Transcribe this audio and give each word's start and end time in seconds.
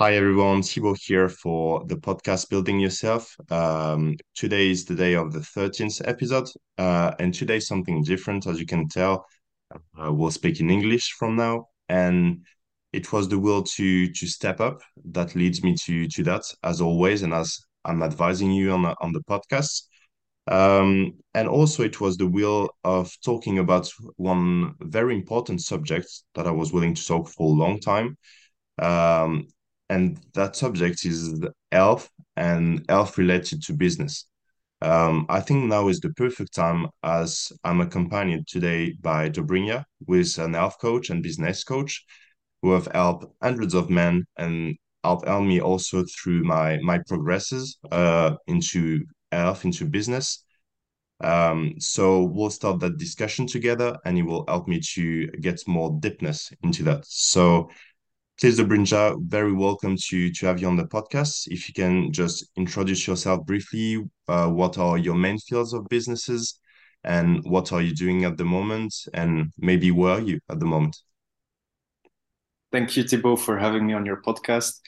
Hi 0.00 0.14
everyone, 0.14 0.62
Thibaut 0.62 0.98
here 1.00 1.28
for 1.28 1.84
the 1.86 1.96
podcast 1.96 2.50
Building 2.50 2.78
Yourself. 2.78 3.34
Um, 3.50 4.14
today 4.32 4.70
is 4.70 4.84
the 4.84 4.94
day 4.94 5.14
of 5.14 5.32
the 5.32 5.40
13th 5.40 6.00
episode, 6.04 6.48
uh, 6.78 7.14
and 7.18 7.34
today 7.34 7.58
something 7.58 8.04
different. 8.04 8.46
As 8.46 8.60
you 8.60 8.66
can 8.66 8.86
tell, 8.88 9.26
uh, 9.74 10.12
we'll 10.12 10.30
speak 10.30 10.60
in 10.60 10.70
English 10.70 11.14
from 11.18 11.34
now, 11.34 11.66
and 11.88 12.46
it 12.92 13.12
was 13.12 13.28
the 13.28 13.40
will 13.40 13.64
to 13.64 14.08
to 14.12 14.26
step 14.28 14.60
up 14.60 14.82
that 15.06 15.34
leads 15.34 15.64
me 15.64 15.74
to 15.86 16.06
to 16.06 16.22
that, 16.22 16.44
as 16.62 16.80
always, 16.80 17.22
and 17.22 17.34
as 17.34 17.58
I'm 17.84 18.04
advising 18.04 18.52
you 18.52 18.70
on 18.70 18.82
the, 18.82 18.94
on 19.00 19.12
the 19.12 19.24
podcast. 19.24 19.82
Um, 20.46 21.14
and 21.34 21.48
also, 21.48 21.82
it 21.82 22.00
was 22.00 22.16
the 22.16 22.28
will 22.28 22.70
of 22.84 23.12
talking 23.24 23.58
about 23.58 23.90
one 24.14 24.74
very 24.78 25.16
important 25.16 25.60
subject 25.60 26.06
that 26.36 26.46
I 26.46 26.52
was 26.52 26.72
willing 26.72 26.94
to 26.94 27.04
talk 27.04 27.28
for 27.30 27.48
a 27.48 27.58
long 27.64 27.80
time. 27.80 28.16
Um, 28.80 29.48
and 29.88 30.18
that 30.34 30.56
subject 30.56 31.04
is 31.04 31.40
health 31.72 32.10
and 32.36 32.84
health 32.88 33.18
related 33.18 33.62
to 33.64 33.72
business. 33.72 34.26
Um, 34.80 35.26
I 35.28 35.40
think 35.40 35.64
now 35.64 35.88
is 35.88 36.00
the 36.00 36.10
perfect 36.10 36.54
time 36.54 36.86
as 37.02 37.52
I'm 37.64 37.80
accompanied 37.80 38.46
today 38.46 38.94
by 39.00 39.28
Dobrinja, 39.28 39.84
who 40.06 40.14
is 40.14 40.38
an 40.38 40.54
health 40.54 40.76
coach 40.80 41.10
and 41.10 41.22
business 41.22 41.64
coach, 41.64 42.04
who 42.62 42.72
have 42.72 42.86
helped 42.92 43.26
hundreds 43.42 43.74
of 43.74 43.90
men 43.90 44.24
and 44.36 44.76
helped 45.02 45.26
help 45.26 45.44
me 45.44 45.60
also 45.60 46.04
through 46.04 46.44
my 46.44 46.78
my 46.82 46.98
progresses 47.08 47.78
uh, 47.90 48.36
into 48.46 49.04
health, 49.32 49.64
into 49.64 49.84
business. 49.84 50.44
Um, 51.20 51.74
so 51.80 52.22
we'll 52.22 52.50
start 52.50 52.78
that 52.80 52.98
discussion 52.98 53.46
together, 53.46 53.96
and 54.04 54.16
it 54.16 54.22
will 54.22 54.44
help 54.46 54.68
me 54.68 54.80
to 54.94 55.26
get 55.40 55.60
more 55.66 55.98
deepness 56.00 56.52
into 56.62 56.84
that. 56.84 57.04
So 57.06 57.70
Please, 58.40 58.60
Dobrinja, 58.60 59.20
very 59.20 59.52
welcome 59.52 59.96
to 59.96 60.30
to 60.30 60.46
have 60.46 60.60
you 60.60 60.68
on 60.68 60.76
the 60.76 60.84
podcast. 60.84 61.48
If 61.48 61.66
you 61.66 61.74
can 61.74 62.12
just 62.12 62.48
introduce 62.54 63.04
yourself 63.04 63.44
briefly, 63.44 64.04
uh, 64.28 64.46
what 64.46 64.78
are 64.78 64.96
your 64.96 65.16
main 65.16 65.38
fields 65.38 65.72
of 65.72 65.88
businesses, 65.88 66.60
and 67.02 67.42
what 67.42 67.72
are 67.72 67.82
you 67.82 67.92
doing 67.92 68.24
at 68.24 68.36
the 68.36 68.44
moment, 68.44 68.94
and 69.12 69.52
maybe 69.58 69.90
where 69.90 70.12
are 70.12 70.20
you 70.20 70.38
at 70.48 70.60
the 70.60 70.66
moment? 70.66 70.96
Thank 72.70 72.96
you, 72.96 73.02
Thibaut, 73.02 73.40
for 73.40 73.58
having 73.58 73.88
me 73.88 73.94
on 73.94 74.06
your 74.06 74.22
podcast. 74.22 74.82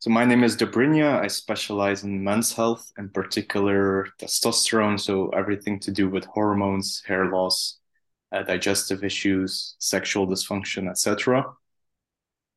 So 0.00 0.10
my 0.10 0.26
name 0.26 0.44
is 0.44 0.54
Dobrinja. 0.54 1.22
I 1.22 1.28
specialize 1.28 2.04
in 2.04 2.22
men's 2.22 2.52
health, 2.52 2.92
in 2.98 3.08
particular 3.08 4.08
testosterone, 4.20 5.00
so 5.00 5.30
everything 5.30 5.80
to 5.80 5.90
do 5.90 6.10
with 6.10 6.26
hormones, 6.26 7.02
hair 7.06 7.30
loss, 7.30 7.78
uh, 8.30 8.42
digestive 8.42 9.02
issues, 9.04 9.74
sexual 9.78 10.26
dysfunction, 10.26 10.90
etc. 10.90 11.46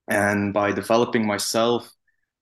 And 0.07 0.53
by 0.53 0.71
developing 0.71 1.25
myself, 1.25 1.91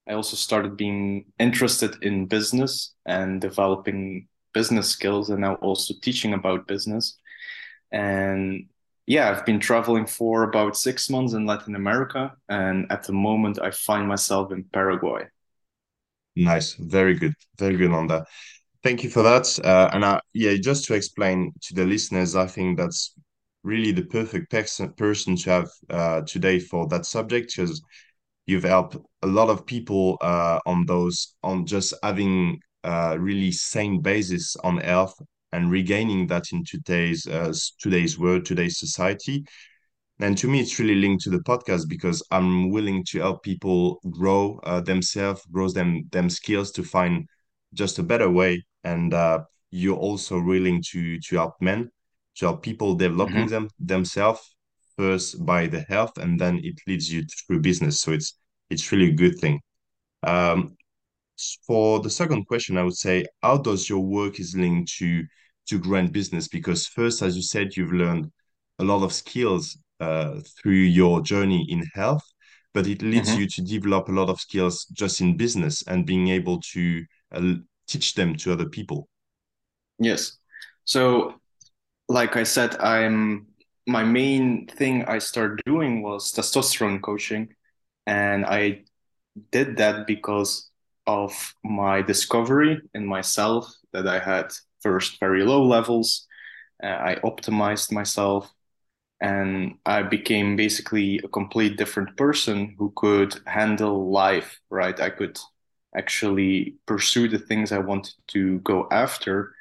I 0.07 0.13
also 0.13 0.35
started 0.35 0.77
being 0.77 1.25
interested 1.39 2.03
in 2.03 2.25
business 2.25 2.93
and 3.05 3.39
developing 3.39 4.27
business 4.53 4.89
skills 4.89 5.29
and 5.29 5.41
now 5.41 5.55
also 5.55 5.93
teaching 6.01 6.33
about 6.33 6.67
business. 6.67 7.17
And 7.91 8.67
yeah, 9.05 9.29
I've 9.29 9.45
been 9.45 9.59
traveling 9.59 10.05
for 10.05 10.43
about 10.43 10.75
six 10.75 11.09
months 11.09 11.33
in 11.33 11.45
Latin 11.45 11.75
America. 11.75 12.33
And 12.49 12.91
at 12.91 13.03
the 13.03 13.13
moment, 13.13 13.59
I 13.61 13.71
find 13.71 14.07
myself 14.07 14.51
in 14.51 14.63
Paraguay. 14.63 15.27
Nice. 16.35 16.73
Very 16.73 17.15
good. 17.15 17.33
Very 17.57 17.77
good 17.77 17.91
on 17.91 18.07
that. 18.07 18.27
Thank 18.83 19.03
you 19.03 19.09
for 19.09 19.21
that. 19.21 19.59
Uh, 19.63 19.89
and 19.93 20.03
I, 20.03 20.21
yeah, 20.33 20.55
just 20.55 20.85
to 20.85 20.95
explain 20.95 21.53
to 21.61 21.75
the 21.75 21.85
listeners, 21.85 22.35
I 22.35 22.47
think 22.47 22.77
that's 22.77 23.13
really 23.63 23.91
the 23.91 24.05
perfect 24.05 24.51
person 24.97 25.35
to 25.35 25.49
have 25.49 25.69
uh, 25.89 26.21
today 26.21 26.59
for 26.59 26.87
that 26.87 27.05
subject 27.05 27.53
because 27.55 27.81
you've 28.45 28.63
helped 28.63 28.97
a 29.21 29.27
lot 29.27 29.49
of 29.49 29.65
people 29.65 30.17
uh, 30.21 30.59
on 30.65 30.85
those 30.85 31.35
on 31.43 31.65
just 31.65 31.93
having 32.03 32.59
a 32.83 33.19
really 33.19 33.51
sane 33.51 34.01
basis 34.01 34.55
on 34.63 34.77
health 34.77 35.15
and 35.51 35.69
regaining 35.69 36.25
that 36.27 36.45
in 36.51 36.63
today's 36.65 37.27
uh, 37.27 37.53
today's 37.79 38.17
world 38.17 38.45
today's 38.45 38.79
society. 38.79 39.43
And 40.19 40.37
to 40.37 40.47
me 40.47 40.59
it's 40.59 40.79
really 40.79 40.95
linked 40.95 41.23
to 41.23 41.29
the 41.31 41.39
podcast 41.39 41.89
because 41.89 42.23
i'm 42.31 42.69
willing 42.69 43.03
to 43.05 43.19
help 43.19 43.41
people 43.41 43.99
grow 44.11 44.59
uh, 44.63 44.81
themselves 44.81 45.43
grow 45.51 45.67
them 45.69 46.03
them 46.11 46.29
skills 46.29 46.71
to 46.73 46.83
find 46.83 47.27
just 47.73 47.99
a 47.99 48.03
better 48.03 48.29
way. 48.29 48.63
And 48.83 49.13
uh, 49.13 49.41
you're 49.69 49.97
also 49.97 50.41
willing 50.41 50.83
to 50.91 51.19
to 51.19 51.35
help 51.35 51.53
men 51.61 51.91
help 52.39 52.63
people 52.63 52.95
developing 52.95 53.45
Mhm. 53.45 53.49
them 53.49 53.69
themselves 53.79 54.55
first 54.97 55.45
by 55.45 55.67
the 55.67 55.81
health 55.81 56.17
and 56.17 56.39
then 56.39 56.59
it 56.63 56.75
leads 56.87 57.11
you 57.11 57.23
through 57.25 57.59
business 57.59 58.01
so 58.01 58.11
it's 58.11 58.37
it's 58.69 58.91
really 58.91 59.09
a 59.09 59.13
good 59.15 59.37
thing 59.39 59.59
um, 60.23 60.75
for 61.65 61.99
the 61.99 62.09
second 62.09 62.45
question 62.45 62.77
i 62.77 62.83
would 62.83 62.95
say 62.95 63.25
how 63.41 63.57
does 63.57 63.89
your 63.89 63.99
work 63.99 64.39
is 64.39 64.55
linked 64.55 64.91
to 64.97 65.23
to 65.67 65.79
growing 65.79 66.07
business 66.07 66.47
because 66.47 66.87
first 66.87 67.21
as 67.21 67.35
you 67.35 67.41
said 67.41 67.75
you've 67.75 67.93
learned 67.93 68.31
a 68.79 68.83
lot 68.83 69.03
of 69.03 69.13
skills 69.13 69.77
uh, 69.99 70.39
through 70.57 70.73
your 70.73 71.21
journey 71.21 71.65
in 71.69 71.83
health 71.93 72.23
but 72.73 72.87
it 72.87 73.01
leads 73.01 73.29
Mhm. 73.29 73.37
you 73.37 73.47
to 73.47 73.61
develop 73.61 74.07
a 74.07 74.11
lot 74.11 74.29
of 74.29 74.39
skills 74.39 74.85
just 74.93 75.21
in 75.21 75.37
business 75.37 75.83
and 75.87 76.05
being 76.05 76.29
able 76.29 76.59
to 76.61 77.03
uh, 77.33 77.53
teach 77.87 78.13
them 78.15 78.35
to 78.35 78.51
other 78.53 78.69
people 78.69 79.07
Yes. 79.99 80.37
So, 80.83 81.40
like 82.11 82.35
I 82.35 82.43
said, 82.43 82.75
I'm 82.79 83.47
my 83.87 84.03
main 84.03 84.67
thing 84.67 85.03
I 85.05 85.19
started 85.19 85.61
doing 85.65 86.03
was 86.03 86.31
testosterone 86.31 87.01
coaching, 87.01 87.53
and 88.05 88.45
I 88.45 88.83
did 89.51 89.77
that 89.77 90.07
because 90.07 90.69
of 91.07 91.33
my 91.63 92.01
discovery 92.01 92.81
in 92.93 93.05
myself 93.05 93.73
that 93.93 94.07
I 94.07 94.19
had 94.19 94.53
first 94.81 95.19
very 95.19 95.43
low 95.43 95.63
levels. 95.65 96.27
Uh, 96.83 96.87
I 96.87 97.15
optimized 97.23 97.91
myself 97.91 98.51
and 99.21 99.75
I 99.85 100.03
became 100.03 100.55
basically 100.55 101.19
a 101.23 101.27
complete 101.27 101.77
different 101.77 102.17
person 102.17 102.75
who 102.77 102.91
could 102.95 103.35
handle 103.45 104.11
life, 104.11 104.59
right? 104.69 104.99
I 104.99 105.09
could 105.09 105.39
actually 105.95 106.75
pursue 106.87 107.27
the 107.27 107.39
things 107.39 107.71
I 107.71 107.79
wanted 107.79 108.13
to 108.29 108.59
go 108.59 108.87
after. 108.91 109.53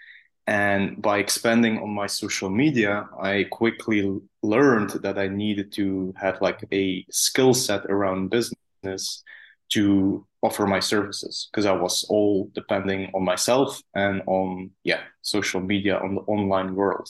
And 0.51 1.01
by 1.01 1.19
expanding 1.19 1.79
on 1.79 1.91
my 1.91 2.09
social 2.09 2.51
media, 2.51 3.09
I 3.23 3.45
quickly 3.53 4.21
learned 4.43 4.91
that 5.05 5.17
I 5.17 5.29
needed 5.29 5.71
to 5.75 6.13
have 6.17 6.43
like 6.43 6.65
a 6.73 7.07
skill 7.09 7.55
set 7.55 7.85
around 7.85 8.31
business 8.31 9.23
to 9.69 10.27
offer 10.43 10.67
my 10.67 10.81
services 10.81 11.49
because 11.53 11.67
I 11.67 11.73
was 11.73 12.05
all 12.09 12.51
depending 12.53 13.13
on 13.15 13.25
myself 13.25 13.81
and 13.95 14.23
on, 14.27 14.73
yeah, 14.83 15.03
social 15.23 15.61
media 15.61 15.99
on 15.99 16.17
the 16.17 16.23
online 16.23 16.75
world. 16.75 17.09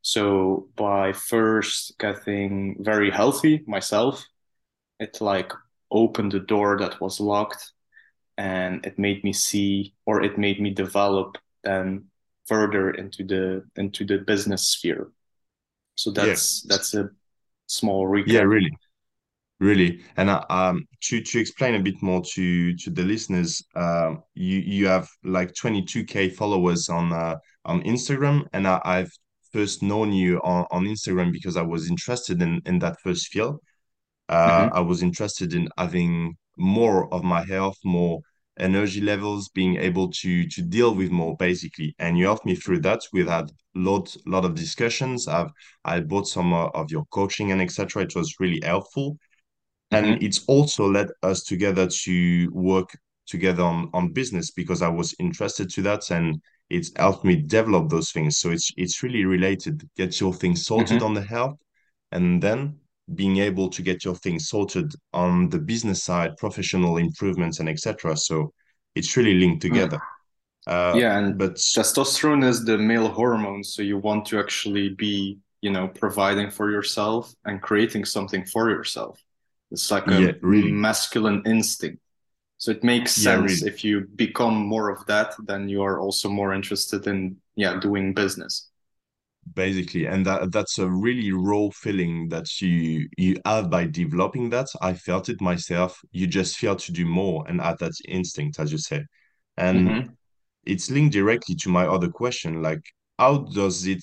So 0.00 0.66
by 0.74 1.12
first 1.12 1.96
getting 2.00 2.78
very 2.80 3.12
healthy 3.12 3.62
myself, 3.64 4.26
it 4.98 5.20
like 5.20 5.52
opened 5.92 6.32
the 6.32 6.40
door 6.40 6.78
that 6.80 7.00
was 7.00 7.20
locked 7.20 7.70
and 8.36 8.84
it 8.84 8.98
made 8.98 9.22
me 9.22 9.32
see 9.32 9.94
or 10.04 10.20
it 10.20 10.36
made 10.36 10.60
me 10.60 10.70
develop 10.70 11.38
then 11.62 12.06
further 12.46 12.90
into 12.92 13.24
the 13.24 13.64
into 13.76 14.04
the 14.04 14.18
business 14.18 14.68
sphere. 14.68 15.10
So 15.96 16.10
yeah 16.16 16.36
that's 16.36 16.62
that's 16.68 16.94
a 16.94 17.10
small 17.66 18.06
recap. 18.08 18.26
yeah 18.26 18.40
really 18.42 18.70
Really, 19.60 20.02
and 20.16 20.30
uh, 20.30 20.44
um, 20.50 20.86
to 21.04 21.22
to 21.22 21.38
explain 21.40 21.76
a 21.76 21.80
bit 21.82 22.02
more 22.02 22.22
to 22.34 22.76
to 22.76 22.90
the 22.90 23.02
listeners, 23.04 23.62
um, 23.76 24.22
you 24.34 24.58
you 24.58 24.88
have 24.88 25.08
like 25.24 25.54
22k 25.54 26.30
followers 26.30 26.88
on 26.88 27.12
uh, 27.12 27.36
on 27.64 27.82
Instagram, 27.84 28.46
and 28.52 28.68
I, 28.68 28.80
I've 28.84 29.12
first 29.52 29.82
known 29.82 30.12
you 30.12 30.40
on, 30.40 30.66
on 30.72 30.84
Instagram 30.86 31.32
because 31.32 31.56
I 31.56 31.62
was 31.62 31.88
interested 31.90 32.42
in 32.42 32.60
in 32.66 32.80
that 32.80 33.00
first 33.02 33.28
field. 33.28 33.60
Uh, 34.28 34.68
hmm 34.68 34.72
I 34.72 34.80
was 34.80 35.02
interested 35.02 35.54
in 35.54 35.68
having 35.78 36.36
more 36.58 37.12
of 37.14 37.24
my 37.24 37.44
health, 37.44 37.78
more 37.84 38.20
energy 38.58 39.00
levels, 39.00 39.48
being 39.50 39.76
able 39.76 40.10
to 40.22 40.46
to 40.48 40.62
deal 40.62 40.94
with 40.94 41.10
more 41.10 41.36
basically, 41.36 41.94
and 41.98 42.18
you 42.18 42.24
helped 42.26 42.46
me 42.46 42.54
through 42.56 42.80
that. 42.80 43.00
We've 43.12 43.28
had 43.28 43.50
lot 43.74 44.14
lot 44.26 44.44
of 44.44 44.54
discussions. 44.54 45.28
I've 45.28 45.50
I 45.84 46.00
bought 46.00 46.28
some 46.28 46.52
uh, 46.52 46.68
of 46.74 46.90
your 46.90 47.04
coaching 47.12 47.52
and 47.52 47.60
etc. 47.62 48.02
It 48.02 48.14
was 48.16 48.36
really 48.40 48.60
helpful 48.64 49.18
and 49.92 50.12
hmm 50.12 50.22
it's 50.22 50.44
also 50.46 50.88
led 50.88 51.08
us 51.22 51.44
together 51.44 51.86
to 51.86 52.50
work 52.52 52.90
together 53.26 53.62
on 53.62 53.90
on 53.94 54.12
business 54.12 54.50
because 54.50 54.82
I 54.82 54.88
was 54.88 55.14
interested 55.18 55.70
to 55.70 55.82
that 55.82 56.10
and 56.10 56.40
it's 56.70 56.90
helped 56.96 57.24
me 57.24 57.36
develop 57.36 57.90
those 57.90 58.10
things. 58.12 58.38
So 58.38 58.50
it's 58.50 58.70
it's 58.76 59.02
really 59.02 59.24
related. 59.24 59.88
Get 59.96 60.20
your 60.20 60.34
things 60.34 60.64
sorted 60.66 61.02
hmm 61.02 61.02
on 61.02 61.14
the 61.14 61.22
health 61.22 61.58
and 62.10 62.42
then 62.42 62.78
being 63.14 63.38
able 63.38 63.68
to 63.70 63.82
get 63.82 64.04
your 64.04 64.14
things 64.16 64.48
sorted 64.48 64.92
on 65.12 65.48
the 65.50 65.58
business 65.58 66.02
side, 66.04 66.36
professional 66.38 66.96
improvements 66.98 67.60
and 67.60 67.68
etc. 67.68 68.16
So 68.16 68.52
it's 68.94 69.16
really 69.16 69.34
linked 69.34 69.62
together. 69.62 70.00
Uh, 70.66 71.00
Yeah, 71.00 71.18
and 71.18 71.38
but 71.38 71.54
testosterone 71.56 72.44
is 72.44 72.64
the 72.64 72.76
male 72.78 73.08
hormone, 73.08 73.64
so 73.64 73.82
you 73.82 73.96
want 73.98 74.26
to 74.26 74.38
actually 74.38 74.90
be, 74.90 75.38
you 75.62 75.70
know, 75.70 75.88
providing 75.88 76.50
for 76.50 76.70
yourself 76.70 77.32
and 77.44 77.62
creating 77.62 78.04
something 78.04 78.44
for 78.44 78.68
yourself. 78.70 79.18
It's 79.70 79.90
like 79.90 80.10
a 80.10 80.20
yeah, 80.20 80.32
really 80.42 80.72
masculine 80.72 81.42
instinct. 81.46 82.02
So 82.58 82.72
it 82.72 82.84
makes 82.84 83.12
Yeah, 83.14 83.34
sense 83.34 83.62
really. 83.62 83.64
if 83.64 83.84
you 83.84 84.08
become 84.16 84.56
more 84.56 84.90
of 84.90 85.06
that, 85.06 85.34
then 85.46 85.68
you 85.68 85.82
are 85.82 86.00
also 86.00 86.30
more 86.30 86.54
interested 86.54 87.06
in 87.08 87.38
yeah 87.56 87.80
doing 87.80 88.14
business. 88.14 88.70
Basically. 89.54 90.06
And 90.06 90.24
that 90.26 90.52
that's 90.52 90.78
a 90.78 90.88
really 90.90 91.32
raw 91.32 91.68
feeling 91.74 92.28
that 92.28 92.46
you 92.60 93.08
you 93.18 93.36
have 93.46 93.70
by 93.70 93.86
developing 93.86 94.50
that. 94.50 94.68
I 94.80 94.94
felt 94.94 95.28
it 95.28 95.40
myself. 95.40 95.98
You 96.12 96.26
just 96.26 96.56
feel 96.58 96.76
to 96.76 96.92
do 96.92 97.06
more 97.06 97.44
and 97.48 97.60
add 97.60 97.78
that 97.80 97.92
instinct 98.08 98.58
as 98.60 98.72
you 98.72 98.78
say 98.78 99.04
and 99.58 99.92
hmm 99.92 100.14
it's 100.64 100.90
linked 100.90 101.12
directly 101.12 101.54
to 101.56 101.68
my 101.70 101.86
other 101.86 102.08
question 102.08 102.62
like 102.62 102.80
how 103.18 103.38
does 103.38 103.86
it 103.86 104.02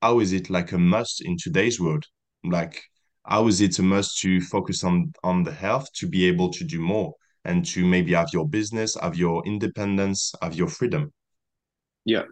how 0.00 0.20
is 0.20 0.32
it 0.32 0.50
like 0.50 0.72
a 0.72 0.78
must 0.78 1.22
in 1.24 1.36
today's 1.36 1.80
world? 1.80 2.04
Like 2.44 2.82
how 3.24 3.46
is 3.48 3.60
it 3.60 3.78
a 3.78 3.82
must 3.82 4.18
to 4.20 4.40
focus 4.40 4.84
on 4.84 5.12
on 5.22 5.44
the 5.44 5.52
health 5.52 5.86
to 5.94 6.08
be 6.08 6.26
able 6.26 6.50
to 6.52 6.64
do 6.64 6.80
more 6.80 7.14
and 7.44 7.64
to 7.66 7.84
maybe 7.84 8.12
have 8.12 8.28
your 8.32 8.48
business 8.48 8.96
have 9.00 9.16
your 9.16 9.44
independence 9.46 10.32
have 10.42 10.54
your 10.54 10.68
freedom 10.68 11.12
Yeah. 12.04 12.24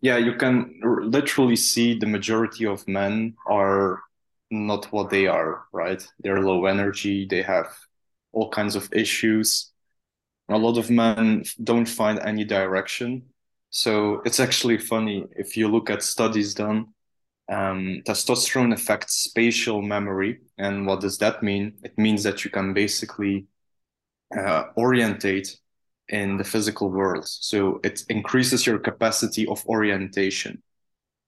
Yeah, 0.00 0.18
you 0.18 0.34
can 0.36 0.80
r- 0.84 1.04
literally 1.04 1.56
see 1.56 1.98
the 1.98 2.06
majority 2.06 2.66
of 2.66 2.86
men 2.88 3.36
are 3.46 4.02
not 4.50 4.92
what 4.92 5.10
they 5.10 5.26
are, 5.26 5.64
right? 5.72 6.06
They're 6.20 6.40
low 6.42 6.66
energy, 6.66 7.26
they 7.28 7.42
have 7.42 7.68
all 8.32 8.50
kinds 8.50 8.76
of 8.76 8.88
issues. 8.92 9.72
A 10.50 10.58
lot 10.58 10.78
of 10.78 10.90
men 10.90 11.44
don't 11.62 11.86
find 11.88 12.18
any 12.20 12.44
direction. 12.44 13.24
So 13.70 14.22
it's 14.24 14.40
actually 14.40 14.78
funny 14.78 15.26
if 15.36 15.56
you 15.56 15.68
look 15.68 15.90
at 15.90 16.02
studies 16.02 16.54
done, 16.54 16.88
um, 17.50 18.02
testosterone 18.06 18.72
affects 18.74 19.14
spatial 19.16 19.82
memory. 19.82 20.40
And 20.58 20.86
what 20.86 21.00
does 21.00 21.18
that 21.18 21.42
mean? 21.42 21.74
It 21.84 21.98
means 21.98 22.22
that 22.24 22.44
you 22.44 22.50
can 22.50 22.74
basically 22.74 23.46
uh, 24.36 24.64
orientate 24.76 25.56
in 26.10 26.36
the 26.36 26.44
physical 26.44 26.90
world. 26.90 27.26
So 27.28 27.80
it 27.84 28.04
increases 28.08 28.66
your 28.66 28.78
capacity 28.78 29.46
of 29.46 29.64
orientation. 29.66 30.62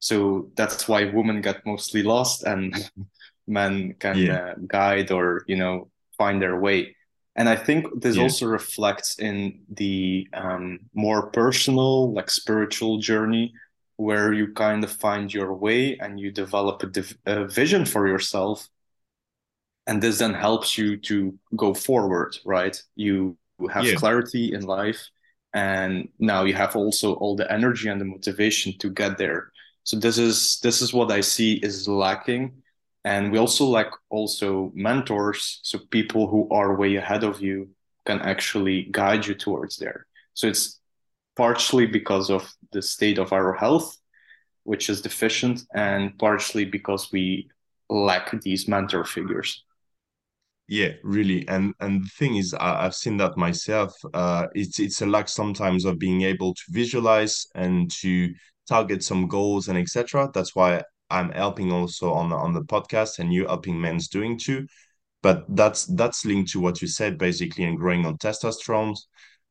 So 0.01 0.51
that's 0.57 0.89
why 0.89 1.05
women 1.07 1.41
get 1.43 1.65
mostly 1.67 2.03
lost 2.03 2.45
and 2.45 2.75
men 3.47 3.95
can 4.01 4.27
yeah 4.27 4.39
uh, 4.39 4.55
guide 4.67 5.11
or, 5.13 5.45
you 5.49 5.57
know, 5.57 5.91
find 6.19 6.43
their 6.43 6.59
way. 6.59 6.97
And 7.37 7.49
I 7.49 7.57
think 7.57 7.87
this 8.03 8.17
yeah 8.17 8.23
also 8.23 8.47
reflects 8.47 9.19
in 9.19 9.63
the 9.71 10.29
um, 10.35 10.81
more 10.95 11.31
personal, 11.31 12.13
like 12.13 12.31
spiritual 12.31 12.99
journey, 12.99 13.55
where 13.97 14.33
you 14.35 14.53
kind 14.53 14.85
of 14.85 14.93
find 14.93 15.33
your 15.33 15.55
way 15.55 15.99
and 15.99 16.21
you 16.21 16.33
develop 16.33 16.83
a, 16.83 16.87
div 16.87 17.17
a 17.27 17.47
vision 17.47 17.87
for 17.87 18.09
yourself. 18.09 18.69
And 19.87 20.03
this 20.03 20.19
then 20.19 20.35
helps 20.35 20.79
you 20.79 20.97
to 20.99 21.39
go 21.57 21.75
forward, 21.75 22.37
right? 22.45 22.81
You 22.97 23.37
have 23.69 23.85
yeah 23.85 23.95
clarity 23.97 24.53
in 24.53 24.63
life, 24.63 25.09
and 25.55 26.09
now 26.19 26.45
you 26.45 26.55
have 26.55 26.77
also 26.77 27.15
all 27.15 27.37
the 27.37 27.51
energy 27.51 27.89
and 27.89 28.01
the 28.01 28.05
motivation 28.05 28.77
to 28.79 28.91
get 28.91 29.19
there. 29.19 29.53
So 29.85 29.99
this 29.99 30.19
is 30.19 30.61
this 30.61 30.83
is 30.83 30.93
what 30.93 31.11
I 31.11 31.21
see 31.21 31.55
is 31.55 31.89
lacking. 31.89 32.63
And 33.05 33.33
we 33.33 33.39
also 33.39 33.65
lack 33.65 33.91
also 34.11 34.71
mentors, 34.75 35.59
so 35.65 35.79
people 35.91 36.29
who 36.29 36.49
are 36.51 36.77
way 36.77 36.95
ahead 36.97 37.25
of 37.25 37.41
you 37.41 37.71
can 38.07 38.21
actually 38.21 38.85
guide 38.93 39.27
you 39.27 39.35
towards 39.35 39.77
there. 39.77 40.07
So 40.35 40.47
it's 40.47 40.81
partially 41.35 41.87
because 41.87 42.31
of 42.31 42.53
the 42.71 42.81
state 42.81 43.19
of 43.19 43.33
our 43.33 43.55
health, 43.55 43.97
which 44.63 44.89
is 44.89 45.01
deficient, 45.01 45.65
and 45.75 46.17
partially 46.19 46.65
because 46.65 47.11
we 47.11 47.51
lack 47.91 48.31
these 48.41 48.69
mentor 48.69 49.05
figures. 49.05 49.65
Yeah, 50.69 50.93
really. 51.03 51.47
And 51.49 51.75
and 51.81 52.05
the 52.05 52.09
thing 52.19 52.37
is, 52.37 52.55
I, 52.55 52.87
I've 52.87 52.95
seen 52.95 53.17
that 53.19 53.37
myself. 53.37 53.93
Uh, 54.15 54.47
it's 54.55 54.79
it's 54.81 55.03
a 55.03 55.07
lack 55.07 55.29
sometimes 55.29 55.85
of 55.85 55.99
being 55.99 56.23
able 56.23 56.55
to 56.55 56.63
visualize 56.71 57.47
and 57.55 57.91
to 58.01 58.33
target 58.69 59.03
some 59.05 59.29
goals 59.29 59.69
and 59.69 59.77
etc. 59.79 60.31
That's 60.33 60.55
why 60.55 60.83
I'm 61.11 61.31
helping 61.31 61.73
also 61.73 62.13
on 62.13 62.31
the- 62.31 62.37
on 62.37 62.55
the 62.55 62.63
podcast, 62.63 63.19
and 63.19 63.33
you 63.33 63.47
helping 63.47 63.81
men's 63.81 64.09
doing 64.09 64.39
too. 64.39 64.67
But 65.23 65.45
that's 65.57 65.87
that's 65.87 66.25
linked 66.27 66.53
to 66.53 66.61
what 66.61 66.83
you 66.83 66.89
said 66.89 67.19
basically, 67.19 67.65
and 67.65 67.79
growing 67.79 68.07
on 68.07 68.19
testosterone 68.19 68.97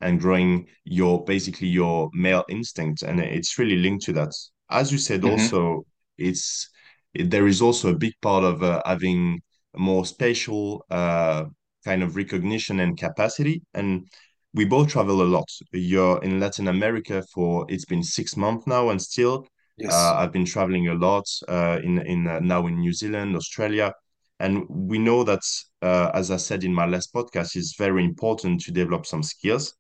and 0.02 0.20
growing 0.20 0.68
your 0.86 1.24
basically 1.26 1.68
your 1.68 2.10
male 2.14 2.44
instinct, 2.50 3.04
and 3.04 3.20
it's 3.20 3.58
really 3.60 3.78
linked 3.78 4.06
to 4.06 4.14
that. 4.14 4.32
As 4.70 4.92
you 4.92 4.98
said, 4.98 5.24
hmm 5.24 5.52
also, 5.64 5.86
it's 6.18 6.70
it, 7.14 7.30
there 7.30 7.48
is 7.48 7.62
also 7.62 7.90
a 7.92 7.98
big 7.98 8.14
part 8.22 8.44
of 8.44 8.64
uh, 8.64 8.82
having 8.86 9.42
more 9.76 10.06
spatial 10.06 10.86
uh, 10.90 11.46
kind 11.86 12.04
of 12.04 12.16
recognition 12.16 12.80
and 12.80 12.98
capacity. 12.98 13.62
And 13.74 14.08
we 14.54 14.66
both 14.66 14.90
travel 14.90 15.22
a 15.22 15.24
lot. 15.24 15.50
You're 15.72 16.22
in 16.24 16.40
Latin 16.40 16.68
America 16.68 17.24
for 17.34 17.66
it's 17.70 17.86
been 17.86 18.04
six 18.04 18.36
months 18.36 18.68
now, 18.68 18.90
and 18.90 19.02
still 19.02 19.48
uh, 19.86 20.16
I've 20.18 20.34
been 20.34 20.46
traveling 20.46 20.90
a 20.90 20.94
lot 20.94 21.26
uh, 21.48 21.80
in 21.84 22.00
in 22.06 22.28
uh, 22.28 22.40
now 22.40 22.68
in 22.68 22.80
New 22.80 22.94
Zealand, 22.94 23.36
Australia, 23.36 23.94
and 24.40 24.66
we 24.70 24.98
know 25.00 25.24
that 25.24 25.42
uh, 25.82 26.12
as 26.14 26.32
I 26.32 26.38
said 26.38 26.64
in 26.64 26.74
my 26.74 26.86
last 26.86 27.14
podcast, 27.14 27.56
it's 27.56 27.76
very 27.78 28.04
important 28.04 28.62
to 28.62 28.72
develop 28.72 29.06
some 29.06 29.24
skills 29.24 29.74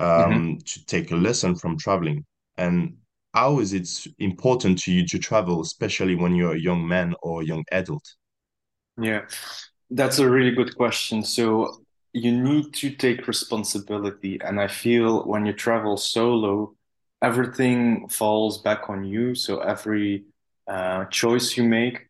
um, 0.00 0.58
to 0.66 0.84
take 0.86 1.10
a 1.12 1.16
lesson 1.16 1.54
from 1.56 1.78
traveling. 1.78 2.24
And 2.56 2.96
how 3.32 3.60
is 3.60 3.72
it 3.72 3.88
important 4.18 4.78
to 4.80 4.92
you 4.92 5.06
to 5.08 5.18
travel, 5.18 5.60
especially 5.62 6.14
when 6.14 6.34
you're 6.34 6.54
a 6.54 6.60
young 6.60 6.86
man 6.86 7.14
or 7.22 7.42
a 7.42 7.44
young 7.44 7.64
adult? 7.72 8.04
Yeah, 9.00 9.22
that's 9.90 10.18
a 10.18 10.30
really 10.30 10.52
good 10.52 10.76
question. 10.76 11.22
So 11.24 11.80
you 12.12 12.32
need 12.32 12.72
to 12.74 12.90
take 12.90 13.26
responsibility, 13.26 14.40
and 14.44 14.60
I 14.60 14.68
feel 14.68 15.24
when 15.24 15.46
you 15.46 15.52
travel 15.52 15.96
solo, 15.96 16.74
everything 17.22 18.08
falls 18.08 18.62
back 18.62 18.88
on 18.88 19.04
you. 19.04 19.34
So 19.34 19.60
every 19.60 20.24
uh, 20.68 21.06
choice 21.06 21.56
you 21.56 21.64
make, 21.64 22.08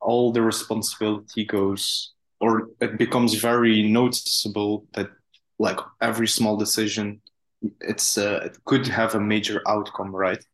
all 0.00 0.32
the 0.32 0.42
responsibility 0.42 1.44
goes, 1.44 2.12
or 2.40 2.68
it 2.80 2.98
becomes 2.98 3.34
very 3.34 3.82
noticeable 3.90 4.86
that 4.94 5.10
like 5.58 5.78
every 6.00 6.28
small 6.28 6.56
decision, 6.56 7.20
it's 7.80 8.18
uh, 8.18 8.40
it 8.44 8.58
could 8.64 8.86
have 8.88 9.14
a 9.14 9.20
major 9.20 9.62
outcome, 9.68 10.14
right? 10.14 10.44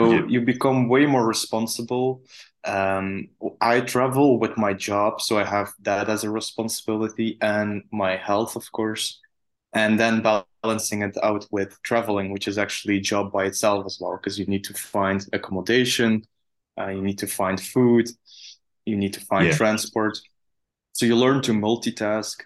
Yeah, 0.00 0.22
So 0.22 0.26
you 0.26 0.40
become 0.40 0.88
way 0.88 1.06
more 1.06 1.26
responsible. 1.26 2.22
Um, 2.66 3.28
I 3.60 3.80
travel 3.80 4.38
with 4.40 4.56
my 4.58 4.74
job, 4.74 5.20
so 5.20 5.38
I 5.38 5.44
have 5.44 5.72
that 5.82 6.08
as 6.10 6.24
a 6.24 6.30
responsibility 6.30 7.38
and 7.40 7.84
my 7.92 8.16
health, 8.16 8.56
of 8.56 8.70
course, 8.72 9.20
and 9.72 10.00
then 10.00 10.22
balancing 10.22 11.02
it 11.02 11.16
out 11.22 11.46
with 11.50 11.80
traveling, 11.82 12.32
which 12.32 12.48
is 12.48 12.58
actually 12.58 12.98
a 12.98 13.00
job 13.00 13.32
by 13.32 13.44
itself 13.46 13.86
as 13.86 13.98
well, 14.00 14.16
because 14.16 14.38
you 14.38 14.46
need 14.46 14.64
to 14.64 14.74
find 14.74 15.26
accommodation, 15.32 16.24
uh, 16.80 16.88
you 16.88 17.02
need 17.02 17.18
to 17.18 17.26
find 17.28 17.60
food, 17.60 18.08
you 18.86 18.96
need 18.96 19.12
to 19.14 19.20
find 19.20 19.50
yeah, 19.50 19.56
transport. 19.56 20.18
So 20.92 21.06
you 21.06 21.16
learn 21.16 21.42
to 21.42 21.52
multitask. 21.52 22.42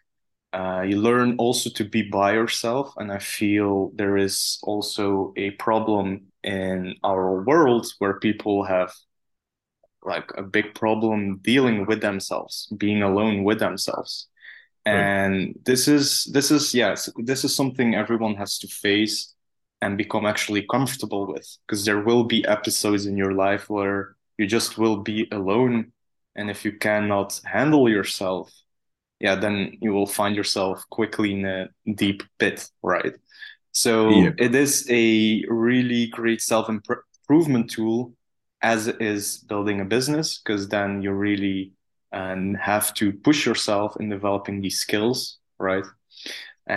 Uh, 0.52 0.82
you 0.82 1.00
learn 1.00 1.36
also 1.38 1.70
to 1.70 1.84
be 1.84 2.02
by 2.02 2.32
yourself. 2.32 2.94
And 2.96 3.12
I 3.12 3.18
feel 3.18 3.92
there 3.94 4.16
is 4.16 4.58
also 4.64 5.32
a 5.36 5.50
problem 5.52 6.32
in 6.42 6.96
our 7.04 7.42
world 7.42 7.86
where 7.98 8.18
people 8.18 8.64
have 8.64 8.92
like 10.04 10.30
a 10.36 10.42
big 10.42 10.74
problem 10.74 11.38
dealing 11.42 11.86
with 11.86 12.00
themselves, 12.00 12.68
being 12.76 13.02
alone 13.02 13.44
with 13.44 13.58
themselves. 13.58 14.28
right. 14.90 15.10
And 15.24 15.54
this 15.64 15.88
is 15.88 16.24
this 16.32 16.50
is 16.50 16.74
yes, 16.74 17.08
this 17.16 17.44
is 17.44 17.54
something 17.54 17.94
everyone 17.94 18.36
has 18.36 18.58
to 18.60 18.68
face 18.68 19.34
and 19.82 19.96
become 19.98 20.26
actually 20.26 20.66
comfortable 20.70 21.26
with 21.26 21.46
because 21.66 21.84
there 21.84 22.00
will 22.02 22.24
be 22.24 22.46
episodes 22.46 23.06
in 23.06 23.16
your 23.16 23.32
life 23.34 23.68
where 23.70 24.16
you 24.38 24.46
just 24.46 24.78
will 24.78 24.98
be 24.98 25.28
alone. 25.32 25.92
And 26.34 26.50
if 26.50 26.64
you 26.64 26.72
cannot 26.78 27.40
handle 27.44 27.88
yourself, 27.88 28.52
yeah, 29.20 29.34
then 29.34 29.76
you 29.80 29.92
will 29.92 30.06
find 30.06 30.34
yourself 30.36 30.84
quickly 30.90 31.32
in 31.34 31.44
a 31.44 31.68
deep 31.94 32.22
pit, 32.38 32.68
right? 32.82 33.14
Yeah, 34.08 34.30
So 34.30 34.34
it 34.38 34.54
is 34.54 34.86
a 34.90 35.44
really 35.48 36.06
great 36.08 36.40
self-improvement 36.40 37.70
tool 37.70 38.14
as 38.62 38.88
is 38.88 39.38
building 39.38 39.80
a 39.80 39.84
business, 39.84 40.38
because 40.38 40.68
then 40.68 41.02
you 41.02 41.12
really 41.12 41.72
um, 42.12 42.54
have 42.54 42.92
to 42.94 43.12
push 43.12 43.46
yourself 43.46 43.96
in 44.00 44.10
developing 44.10 44.60
these 44.60 44.78
skills, 44.80 45.38
right? 45.58 45.84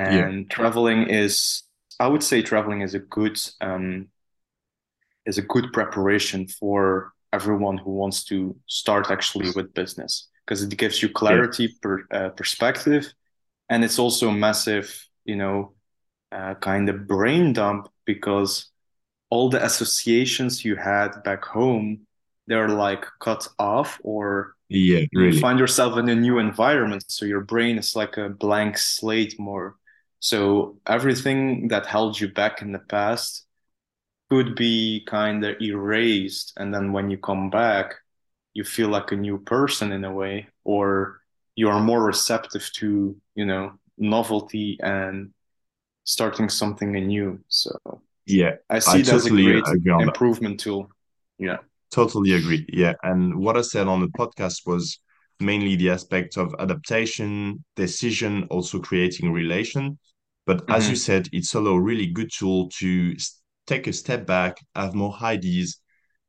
yeah, 0.06 0.32
And 0.32 0.50
traveling 0.50 1.10
is, 1.10 1.64
I 2.00 2.08
would 2.08 2.24
say 2.24 2.42
traveling 2.42 2.82
is 2.82 2.96
a 2.96 3.00
good 3.00 3.40
um, 3.62 4.10
is 5.26 5.38
a 5.38 5.42
good 5.42 5.72
preparation 5.74 6.48
for 6.48 7.14
everyone 7.32 7.78
who 7.78 7.92
wants 7.92 8.24
to 8.26 8.56
start 8.68 9.10
actually 9.10 9.50
with 9.52 9.74
business 9.74 10.28
because 10.46 10.62
it 10.62 10.76
gives 10.78 11.02
you 11.02 11.10
yeah, 11.28 11.42
clarity, 11.42 11.70
per, 11.82 12.06
uh, 12.12 12.30
perspective, 12.30 13.12
and 13.70 13.84
it's 13.84 14.00
also 14.00 14.30
a 14.30 14.34
massive, 14.34 15.08
you 15.26 15.36
know, 15.38 15.74
uh, 16.32 16.56
kind 16.56 16.90
of 16.90 17.08
brain 17.08 17.54
dump 17.54 17.90
because 18.06 18.72
all 19.34 19.50
the 19.50 19.66
associations 19.66 20.64
you 20.64 20.76
had 20.76 21.10
back 21.24 21.44
home, 21.44 22.06
they're 22.46 22.70
like 22.70 23.04
cut 23.20 23.48
off 23.58 24.00
or 24.04 24.54
yeah, 24.70 25.06
you 25.12 25.40
find 25.40 25.58
yourself 25.58 25.98
in 25.98 26.08
a 26.08 26.16
new 26.16 26.38
environment. 26.38 27.04
So 27.08 27.26
your 27.26 27.42
brain 27.42 27.80
is 27.80 27.96
like 27.96 28.18
a 28.18 28.30
blank 28.30 28.78
slate 28.78 29.40
more. 29.40 29.76
So 30.20 30.78
everything 30.86 31.70
that 31.70 31.88
held 31.88 32.20
you 32.20 32.28
back 32.28 32.62
in 32.62 32.74
the 32.74 32.86
past 32.96 33.48
could 34.30 34.54
be 34.56 35.04
kind 35.08 35.44
of 35.44 35.60
erased. 35.60 36.54
And 36.58 36.72
then 36.72 36.94
when 36.94 37.10
you 37.10 37.18
come 37.18 37.50
back, 37.50 37.96
you 38.54 38.64
feel 38.64 38.90
like 38.90 39.12
a 39.12 39.24
new 39.28 39.40
person 39.40 39.92
in 39.92 40.06
a 40.06 40.14
way, 40.14 40.48
or 40.64 41.22
you 41.56 41.70
are 41.70 41.82
more 41.82 42.04
receptive 42.04 42.70
to, 42.74 43.16
you 43.34 43.46
know, 43.46 43.74
novelty 43.98 44.78
and 44.80 45.34
starting 46.04 46.50
something 46.50 46.96
anew. 46.96 47.40
So 47.48 47.74
yeah, 48.26 48.56
I 48.70 48.80
see 48.80 49.00
it 49.00 49.08
as 49.08 49.26
a 49.26 49.32
totally 49.32 49.32
great 49.32 49.74
agree 49.74 49.92
on 49.92 50.06
that. 50.06 50.18
improvement 50.18 50.60
tool. 50.60 50.90
Yeah. 51.38 51.60
Totally 51.92 52.34
agree. 52.34 52.66
Yeah. 52.72 52.94
And 53.04 53.36
what 53.40 53.56
I 53.58 53.62
said 53.62 53.88
on 53.88 54.02
the 54.02 54.08
podcast 54.08 54.66
was 54.66 55.00
mainly 55.40 55.76
the 55.76 55.92
aspect 55.92 56.38
of 56.38 56.56
adaptation, 56.60 57.64
decision, 57.76 58.44
also 58.50 58.80
creating 58.80 59.32
relation. 59.32 60.00
But 60.46 60.66
as 60.70 60.90
you 60.90 60.96
hmm 60.96 60.96
said, 60.96 61.30
it's 61.32 61.54
also 61.56 61.76
a 61.76 61.82
really 61.82 62.08
good 62.08 62.30
tool 62.36 62.70
to 62.80 63.16
take 63.68 63.88
a 63.88 63.94
step 63.94 64.26
back, 64.26 64.58
have 64.76 64.96
more 64.96 65.16
ideas, 65.22 65.80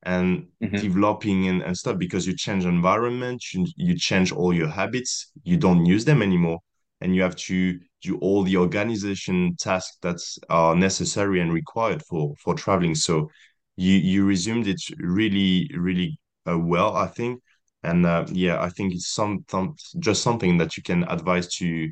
and 0.02 0.48
hmm 0.60 0.74
developing 0.76 1.48
and, 1.48 1.62
and 1.62 1.76
stuff 1.76 1.98
because 1.98 2.26
you 2.26 2.36
change 2.36 2.64
environment, 2.66 3.42
you, 3.54 3.66
you 3.76 3.96
change 3.98 4.32
all 4.32 4.52
your 4.52 4.68
habits, 4.68 5.30
you 5.44 5.56
don't 5.56 5.86
use 5.86 6.04
them 6.04 6.20
anymore, 6.22 6.58
and 7.04 7.14
you 7.16 7.22
have 7.22 7.36
to 7.36 7.80
do 8.02 8.18
all 8.20 8.44
the 8.44 8.58
organization 8.58 9.56
tasks 9.60 9.98
that 10.02 10.18
are 10.50 10.76
necessary 10.76 11.40
and 11.42 11.52
required 11.54 12.02
for 12.10 12.34
for 12.44 12.54
traveling. 12.56 12.96
So 12.96 13.30
you 13.76 13.94
you 13.94 14.26
resumed 14.26 14.68
it 14.68 14.82
really 14.98 15.70
really 15.76 16.18
uh, 16.50 16.58
well, 16.58 16.96
I 16.96 17.08
think. 17.08 17.42
And 17.84 18.06
uh, 18.06 18.26
yeah, 18.32 18.62
I 18.62 18.70
think 18.70 18.94
it's 18.94 19.12
some, 19.14 19.44
some 19.50 19.76
just 20.00 20.22
something 20.24 20.58
that 20.58 20.76
you 20.78 20.82
can 20.84 21.04
advise 21.04 21.48
to 21.56 21.90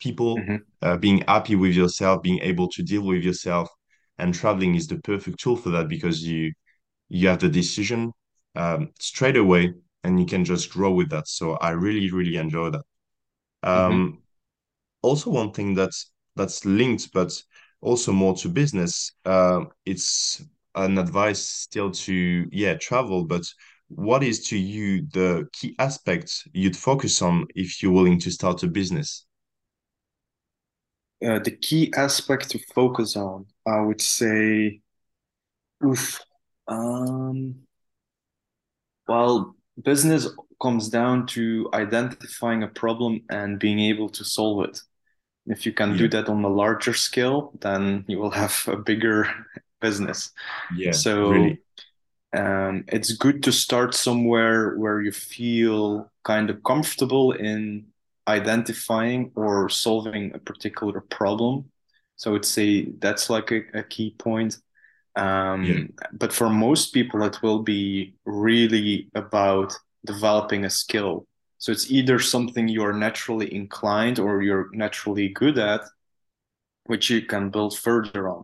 people 0.00 0.46
hmm 0.46 0.72
uh, 0.82 0.96
being 0.96 1.22
happy 1.28 1.56
with 1.56 1.74
yourself, 1.74 2.22
being 2.22 2.40
able 2.40 2.68
to 2.70 2.82
deal 2.82 3.02
with 3.02 3.24
yourself, 3.24 3.68
and 4.18 4.34
traveling 4.34 4.74
is 4.76 4.86
the 4.88 4.98
perfect 4.98 5.40
tool 5.40 5.56
for 5.56 5.70
that 5.70 5.88
because 5.88 6.22
you 6.24 6.52
you 7.10 7.28
have 7.28 7.40
the 7.40 7.50
decision 7.50 8.12
um, 8.56 8.90
straight 9.00 9.36
away 9.38 9.74
and 10.04 10.20
you 10.20 10.26
can 10.26 10.44
just 10.44 10.70
grow 10.70 10.92
with 10.92 11.10
that. 11.10 11.28
So 11.28 11.54
I 11.54 11.70
really 11.72 12.10
really 12.12 12.36
enjoy 12.36 12.70
that. 12.72 12.84
hmm 13.74 14.02
Um, 14.02 14.21
also, 15.02 15.30
one 15.30 15.52
thing 15.52 15.74
that's 15.74 16.10
that's 16.36 16.64
linked, 16.64 17.12
but 17.12 17.32
also 17.80 18.12
more 18.12 18.34
to 18.36 18.48
business. 18.48 19.12
Uh, 19.24 19.64
it's 19.84 20.42
an 20.74 20.98
advice 20.98 21.46
still 21.46 21.90
to 21.90 22.48
yeah 22.50 22.74
travel, 22.74 23.24
but 23.24 23.42
what 23.88 24.22
is 24.22 24.46
to 24.48 24.56
you 24.56 25.06
the 25.12 25.46
key 25.52 25.74
aspects 25.78 26.44
you'd 26.52 26.76
focus 26.76 27.20
on 27.20 27.46
if 27.54 27.82
you're 27.82 27.92
willing 27.92 28.18
to 28.20 28.30
start 28.30 28.62
a 28.62 28.68
business? 28.68 29.26
Uh, 31.24 31.38
the 31.38 31.50
key 31.52 31.92
aspect 31.96 32.50
to 32.50 32.58
focus 32.74 33.16
on, 33.16 33.46
I 33.66 33.80
would 33.80 34.00
say, 34.00 34.80
oof, 35.84 36.20
um, 36.66 37.54
well, 39.06 39.54
business 39.84 40.28
comes 40.60 40.88
down 40.88 41.26
to 41.26 41.68
identifying 41.74 42.62
a 42.62 42.68
problem 42.68 43.20
and 43.30 43.58
being 43.58 43.78
able 43.78 44.08
to 44.10 44.24
solve 44.24 44.64
it. 44.64 44.80
If 45.46 45.66
you 45.66 45.72
can 45.72 45.96
do 45.96 46.08
that 46.08 46.28
on 46.28 46.44
a 46.44 46.48
larger 46.48 46.94
scale, 46.94 47.52
then 47.60 48.04
you 48.08 48.18
will 48.18 48.30
have 48.30 48.64
a 48.68 48.76
bigger 48.76 49.26
business. 49.80 50.30
yeah, 50.68 51.02
So, 51.02 51.18
really, 51.20 51.62
um, 52.34 52.84
it's 52.88 53.12
good 53.12 53.42
to 53.44 53.52
start 53.52 53.94
somewhere 53.94 54.76
where 54.76 55.00
you 55.02 55.12
feel 55.12 56.10
kind 56.24 56.50
of 56.50 56.62
comfortable 56.64 57.32
in 57.32 57.86
identifying 58.28 59.32
or 59.36 59.68
solving 59.68 60.34
a 60.34 60.38
particular 60.38 61.00
problem. 61.02 61.70
So 62.16 62.30
I 62.30 62.32
would 62.34 62.44
say 62.44 62.86
that's 63.00 63.28
like 63.30 63.50
a, 63.52 63.62
a 63.80 63.82
key 63.82 64.14
point. 64.18 64.58
yeah, 65.60 65.80
Um, 65.80 65.94
but 66.12 66.32
for 66.32 66.48
most 66.50 66.94
people, 66.94 67.22
it 67.24 67.42
will 67.42 67.62
be 67.62 68.14
really 68.24 69.10
about 69.14 69.74
developing 70.06 70.64
a 70.64 70.70
skill. 70.70 71.26
So 71.62 71.70
it's 71.70 71.92
either 71.92 72.18
something 72.18 72.66
you're 72.66 72.92
naturally 72.92 73.54
inclined 73.54 74.18
or 74.18 74.42
you're 74.42 74.68
naturally 74.72 75.28
good 75.28 75.58
at, 75.58 75.82
which 76.86 77.08
you 77.08 77.22
can 77.22 77.50
build 77.50 77.78
further 77.78 78.28
on. 78.28 78.42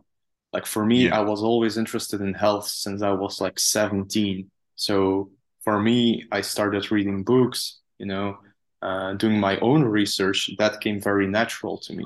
Like 0.53 0.65
for 0.65 0.85
me, 0.85 1.09
yeah, 1.09 1.11
I 1.11 1.19
was 1.19 1.43
always 1.43 1.75
interested 1.75 2.21
in 2.21 2.33
health 2.33 2.69
since 2.69 3.01
I 3.01 3.11
was 3.11 3.41
like 3.41 3.59
17. 3.59 4.49
So 4.75 5.31
for 5.65 5.81
me, 5.81 6.23
I 6.31 6.39
started 6.39 6.89
reading 6.91 7.25
books, 7.25 7.81
you 7.97 8.05
know, 8.05 8.37
uh, 8.81 9.15
doing 9.15 9.37
my 9.37 9.59
own 9.59 9.83
research. 9.83 10.49
That 10.57 10.79
came 10.79 11.01
very 11.01 11.27
natural 11.27 11.77
to 11.79 11.93
me. 11.93 12.05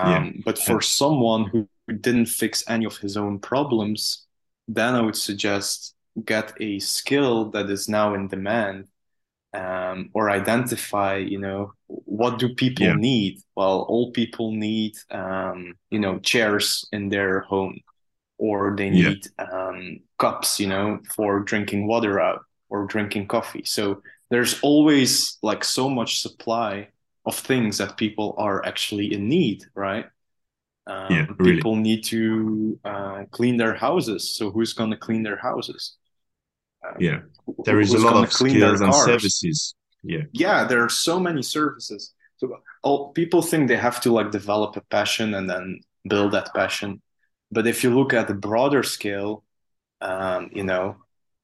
yeah, 0.00 0.20
Um, 0.20 0.42
but 0.44 0.60
for 0.60 0.80
someone 0.80 1.46
who 1.46 1.68
didn't 1.92 2.26
fix 2.26 2.62
any 2.68 2.84
of 2.84 2.98
his 2.98 3.16
own 3.16 3.40
problems, 3.40 4.28
then 4.68 4.94
I 4.94 5.00
would 5.00 5.16
suggest 5.16 5.96
get 6.24 6.52
a 6.60 6.78
skill 6.78 7.50
that 7.50 7.68
is 7.68 7.88
now 7.88 8.14
in 8.14 8.28
demand 8.28 8.86
um, 9.54 10.10
or 10.14 10.30
identify, 10.30 11.16
you 11.18 11.38
know, 11.38 11.74
what 11.86 12.38
do 12.40 12.54
people 12.54 12.90
yeah, 12.90 12.94
need? 12.94 13.40
Well, 13.56 13.82
all 13.88 14.12
people 14.12 14.52
need, 14.52 14.94
um, 15.10 15.74
you 15.90 16.00
know, 16.00 16.18
chairs 16.20 16.86
in 16.92 17.10
their 17.10 17.40
home, 17.42 17.80
or 18.38 18.74
they 18.76 18.90
yeah, 18.90 19.12
need 19.12 19.26
um, 19.38 20.00
cups, 20.18 20.60
you 20.60 20.68
know, 20.68 21.00
for 21.14 21.40
drinking 21.40 21.86
water 21.86 22.20
out 22.20 22.40
or 22.68 22.86
drinking 22.86 23.28
coffee. 23.28 23.64
So 23.64 24.02
there's 24.30 24.60
always 24.62 25.38
like 25.42 25.64
so 25.64 25.88
much 25.90 26.20
supply 26.20 26.88
of 27.26 27.36
things 27.36 27.78
that 27.78 27.96
people 27.96 28.34
are 28.38 28.64
actually 28.66 29.12
in 29.14 29.28
need, 29.28 29.62
right? 29.74 30.06
yeah, 31.08 31.26
Um, 31.26 31.36
really, 31.38 31.62
people 31.62 31.76
need 31.76 32.04
to 32.06 32.78
uh, 32.84 33.24
clean 33.30 33.56
their 33.56 33.74
houses. 33.74 34.36
So 34.36 34.50
who's 34.50 34.74
going 34.74 34.90
to 34.90 34.96
clean 34.96 35.22
their 35.22 35.38
houses? 35.38 35.96
Yeah. 36.98 37.20
Um, 37.48 37.54
There 37.64 37.76
who, 37.76 37.80
is 37.80 37.92
a 37.94 37.98
lot 37.98 38.24
of 38.24 38.32
skills 38.32 38.80
and 38.80 38.94
services. 38.94 39.74
Yeah, 40.02 40.24
yeah, 40.32 40.64
there 40.64 40.82
are 40.82 40.88
so 40.90 41.18
many 41.18 41.42
services. 41.42 42.12
So 42.36 42.58
all 42.82 43.12
people 43.12 43.42
think 43.42 43.68
they 43.68 43.76
have 43.76 44.00
to 44.02 44.12
like 44.12 44.30
develop 44.30 44.76
a 44.76 44.80
passion 44.90 45.34
and 45.34 45.48
then 45.48 45.80
build 46.08 46.32
that 46.32 46.52
passion. 46.54 47.00
But 47.50 47.66
if 47.66 47.84
you 47.84 47.94
look 47.94 48.12
at 48.12 48.28
the 48.28 48.34
broader 48.34 48.82
scale, 48.82 49.44
um, 50.00 50.50
you 50.52 50.64
know, 50.64 50.96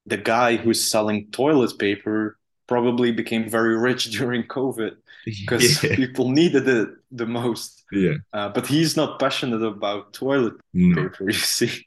the 0.05 0.17
guy 0.17 0.57
who's 0.57 0.83
selling 0.83 1.31
toilet 1.31 1.77
paper 1.79 2.37
probably 2.67 3.11
became 3.11 3.49
very 3.49 3.77
rich 3.77 4.05
during 4.17 4.43
COVID 4.43 4.95
because 5.25 5.83
yeah, 5.83 5.95
people 5.95 6.29
needed 6.29 6.67
it 6.67 6.89
the 7.11 7.25
most. 7.25 7.83
yeah. 7.91 8.15
Uh, 8.33 8.49
but 8.49 8.67
he's 8.67 8.95
not 8.95 9.19
passionate 9.19 9.63
about 9.63 10.13
toilet 10.13 10.53
No. 10.73 10.95
paper, 11.03 11.25
you 11.29 11.33
see. 11.33 11.85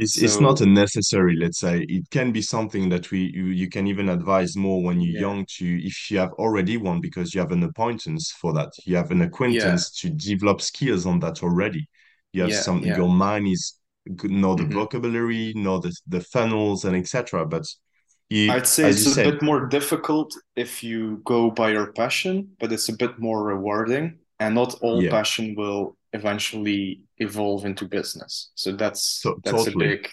It's 0.00 0.16
it's 0.18 0.40
not 0.40 0.60
a 0.62 0.66
necessary, 0.66 1.36
let's 1.36 1.60
say. 1.60 1.80
It 1.88 2.08
can 2.10 2.32
be 2.32 2.40
something 2.42 2.88
that 2.88 3.10
we 3.10 3.30
you, 3.34 3.46
you 3.46 3.68
can 3.68 3.86
even 3.86 4.08
advise 4.08 4.56
more 4.56 4.82
when 4.82 5.00
you're 5.00 5.12
yeah, 5.12 5.30
young 5.30 5.44
to 5.58 5.66
if 5.86 6.10
you 6.10 6.18
have 6.18 6.32
already 6.34 6.76
one 6.78 7.00
because 7.02 7.34
you 7.34 7.40
have 7.40 7.52
an 7.52 7.62
acquaintance 7.64 8.32
for 8.40 8.52
that. 8.54 8.72
You 8.86 8.96
have 8.96 9.10
an 9.10 9.22
yeah, 9.46 9.80
acquaintance 9.80 9.90
to 10.00 10.10
develop 10.10 10.62
skills 10.62 11.06
on 11.06 11.20
that 11.20 11.42
already. 11.42 11.86
You 12.32 12.42
have 12.42 12.52
yeah, 12.52 12.66
some 12.66 12.82
yeah. 12.82 12.98
your 12.98 13.10
mind 13.10 13.48
is 13.48 13.78
know 14.24 14.54
the 14.54 14.64
hmm 14.64 14.80
vocabulary, 14.80 15.52
know 15.54 15.78
the 15.80 15.94
the 16.06 16.20
funnels 16.22 16.84
and 16.86 16.96
etc. 16.96 17.44
But 17.46 17.64
you 18.30 18.46
I'd 18.48 18.66
say 18.66 18.90
it's 18.90 19.06
a 19.06 19.14
said, 19.14 19.32
bit 19.32 19.42
more 19.42 19.66
difficult 19.66 20.32
if 20.56 20.82
you 20.82 21.22
go 21.24 21.50
by 21.50 21.70
your 21.70 21.92
passion, 21.92 22.56
but 22.58 22.72
it's 22.72 22.88
a 22.88 22.96
bit 22.96 23.18
more 23.18 23.42
rewarding. 23.44 24.18
And 24.40 24.54
not 24.54 24.74
all 24.82 25.06
yeah, 25.06 25.08
passion 25.08 25.54
will 25.56 25.96
eventually 26.12 27.02
evolve 27.20 27.64
into 27.66 27.86
business. 27.88 28.50
So 28.56 28.72
that's 28.72 29.34
to 29.44 29.44
that's 29.44 29.68
a 29.68 29.72
big 29.72 30.08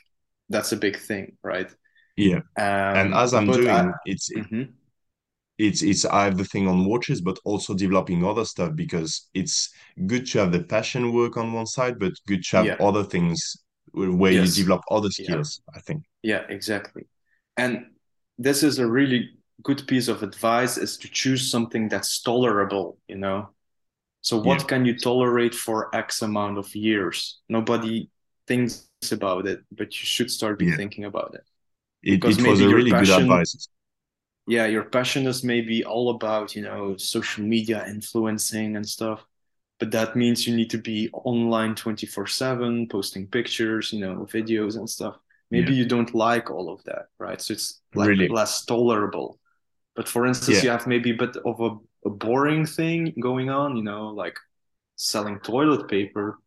that's 0.50 0.74
a 0.74 0.78
big 0.78 1.00
thing, 1.00 1.38
right? 1.44 1.72
Yeah. 2.18 2.42
And 2.94 3.14
Um, 3.14 3.14
as 3.14 3.34
I'm 3.34 3.50
but 3.50 3.68
I 3.70 3.84
doing, 3.84 4.00
it's 4.06 4.30
mhm. 4.38 4.74
it's 5.58 5.82
it's 5.82 6.06
I 6.06 6.26
have 6.26 6.38
the 6.38 6.46
thing 6.46 6.68
on 6.68 6.86
watches, 6.86 7.22
but 7.22 7.40
also 7.46 7.74
developing 7.74 8.24
other 8.24 8.46
stuff 8.46 8.76
because 8.76 9.28
it's 9.34 9.70
good 10.06 10.26
to 10.28 10.40
have 10.40 10.52
the 10.52 10.64
passion 10.64 11.14
work 11.14 11.38
on 11.38 11.54
one 11.54 11.66
side, 11.66 12.00
but 12.00 12.14
good 12.28 12.44
to 12.46 12.58
have 12.58 12.72
Yeah, 12.72 12.80
other 12.80 13.04
things 13.04 13.58
where 13.92 14.12
where 14.12 14.32
you 14.34 14.50
develop 14.50 14.82
other 14.92 15.10
yeah, 15.18 15.44
skills, 15.50 15.62
I 15.74 15.80
think. 15.80 16.04
yeah, 16.24 16.44
exactly. 16.50 17.08
And 17.58 17.88
this 18.38 18.64
is 18.64 18.80
a 18.80 18.88
really 18.88 19.32
good 19.64 19.88
piece 19.88 20.08
of 20.08 20.24
advice 20.24 20.78
is 20.78 20.98
to 21.00 21.10
choose 21.10 21.52
something 21.52 21.90
that's 21.90 22.22
tolerable, 22.22 23.00
you 23.08 23.18
know? 23.18 23.50
So 24.28 24.38
Yeah, 24.42 24.50
what 24.50 24.68
can 24.68 24.86
you 24.86 24.96
tolerate 24.98 25.56
for 25.56 25.94
X 25.96 26.22
amount 26.22 26.58
of 26.58 26.76
years? 26.76 27.40
Nobody 27.50 28.10
thinks 28.48 28.88
about 29.12 29.48
it, 29.48 29.60
but 29.72 29.88
you 30.00 30.06
should 30.14 30.32
start 30.32 30.60
be 30.60 30.68
yeah. 30.68 30.78
thinking 30.80 31.06
about 31.06 31.36
it. 31.36 31.46
It 32.02 32.24
Because 32.24 32.40
it 32.40 32.44
was 32.44 32.60
maybe 32.60 32.62
a 32.62 32.70
your 32.72 32.80
really 32.80 32.94
good 32.96 33.10
passion, 33.10 33.24
advice. 33.24 33.70
yeah, 34.48 34.66
your 34.66 34.84
passion 34.86 35.28
is 35.28 35.44
maybe 35.44 35.84
all 35.84 36.10
about, 36.12 36.56
you 36.56 36.62
know, 36.62 36.96
social 36.98 37.44
media 37.44 37.86
influencing 37.88 38.76
and 38.78 38.88
stuff. 38.88 39.26
But 39.80 39.92
that 39.92 40.16
means 40.16 40.48
you 40.48 40.56
need 40.56 40.72
to 40.72 40.78
be 40.80 41.10
online 41.14 41.76
24/7, 41.76 42.90
posting 42.90 43.28
pictures, 43.28 43.94
you 43.94 44.00
know, 44.02 44.28
videos 44.32 44.78
and 44.78 44.90
stuff. 44.90 45.18
Yeah, 45.52 45.62
Maybe 45.62 45.74
you 45.76 45.86
don't 45.88 46.14
like 46.16 46.52
all 46.52 46.70
of 46.72 46.84
that, 46.86 47.08
right? 47.20 47.42
So 47.42 47.54
it's 47.54 47.82
like 47.96 48.14
really. 48.14 48.30
less 48.30 48.66
tolerable. 48.66 49.40
But 49.96 50.10
for 50.10 50.26
instance, 50.28 50.62
Yeah, 50.62 50.64
you 50.64 50.70
have 50.72 50.88
maybe 50.88 51.12
a 51.12 51.16
bit 51.18 51.38
of 51.38 51.62
a, 51.62 51.78
a 52.08 52.12
boring 52.12 52.66
thing 52.66 53.14
going 53.22 53.50
on, 53.52 53.78
you 53.78 53.84
know, 53.84 54.10
like 54.10 54.38
selling 54.98 55.40
toilet 55.42 55.90
paper, 55.90 56.40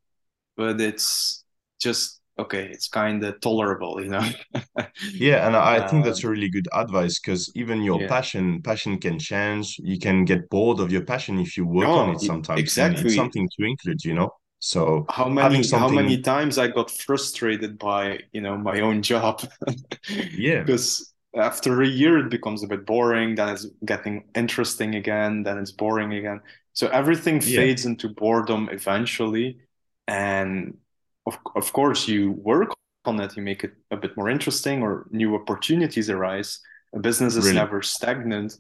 but 0.57 0.81
it's 0.81 1.45
just 1.81 2.21
okay, 2.39 2.69
it's 2.71 2.89
kind 2.89 3.25
of 3.25 3.41
tolerable, 3.41 4.03
you 4.03 4.11
know. 4.11 4.29
Yeah, 5.03 5.47
and 5.47 5.57
I 5.57 5.81
think 5.81 6.05
that's 6.05 6.23
Um, 6.23 6.25
a 6.25 6.29
really 6.31 6.51
good 6.51 6.69
advice 6.75 7.19
because 7.21 7.51
even 7.57 7.83
your 7.83 8.05
yeah. 8.05 8.07
passion, 8.07 8.61
passion 8.63 8.99
can 9.01 9.19
change. 9.19 9.77
You 9.79 9.99
can 9.99 10.25
get 10.25 10.49
bored 10.51 10.79
of 10.81 10.93
your 10.93 11.05
passion 11.05 11.39
if 11.39 11.57
you 11.57 11.67
work 11.67 11.97
on 11.97 12.09
Oh, 12.09 12.11
it 12.11 12.21
sometimes, 12.21 12.77
and 12.79 12.99
it's 12.99 13.15
exactly. 13.15 13.15
something 13.15 13.49
to 13.59 13.65
include, 13.67 14.05
you 14.05 14.15
know? 14.15 14.31
So 14.59 15.09
How 15.09 15.29
many 15.29 15.69
how 15.73 15.89
many 15.89 16.21
times 16.23 16.57
I 16.57 16.69
got 16.69 16.91
frustrated 16.91 17.79
by, 17.79 18.21
you 18.33 18.41
know, 18.41 18.57
my 18.57 18.81
own 18.81 19.03
job 19.03 19.43
yeah, 20.37 20.65
because 20.65 21.13
after 21.35 21.83
a 21.83 21.87
year 21.87 22.19
it 22.19 22.31
becomes 22.31 22.63
a 22.63 22.67
bit 22.67 22.87
boring, 22.87 23.35
then 23.35 23.51
it's 23.51 23.67
getting 23.85 24.25
interesting 24.35 24.95
again, 24.97 25.43
then 25.43 25.59
it's 25.59 25.73
boring 25.73 26.13
again. 26.15 26.41
So 26.73 26.89
everything 26.89 27.37
yeah, 27.37 27.59
fades 27.59 27.87
into 27.87 28.09
boredom 28.09 28.69
eventually. 28.73 29.59
And 30.09 30.79
of 31.27 31.39
of 31.55 31.73
course 31.73 32.09
you 32.09 32.33
work 32.33 32.73
on 33.05 33.21
it, 33.21 33.37
you 33.37 33.43
make 33.43 33.65
it 33.65 33.75
a 33.91 33.97
bit 33.97 34.17
more 34.17 34.29
interesting 34.29 34.83
or 34.83 35.07
new 35.11 35.35
opportunities 35.35 36.11
arise. 36.11 36.61
A 36.95 36.99
business 36.99 37.37
is 37.37 37.45
really, 37.45 37.57
never 37.57 37.83
stagnant. 37.83 38.59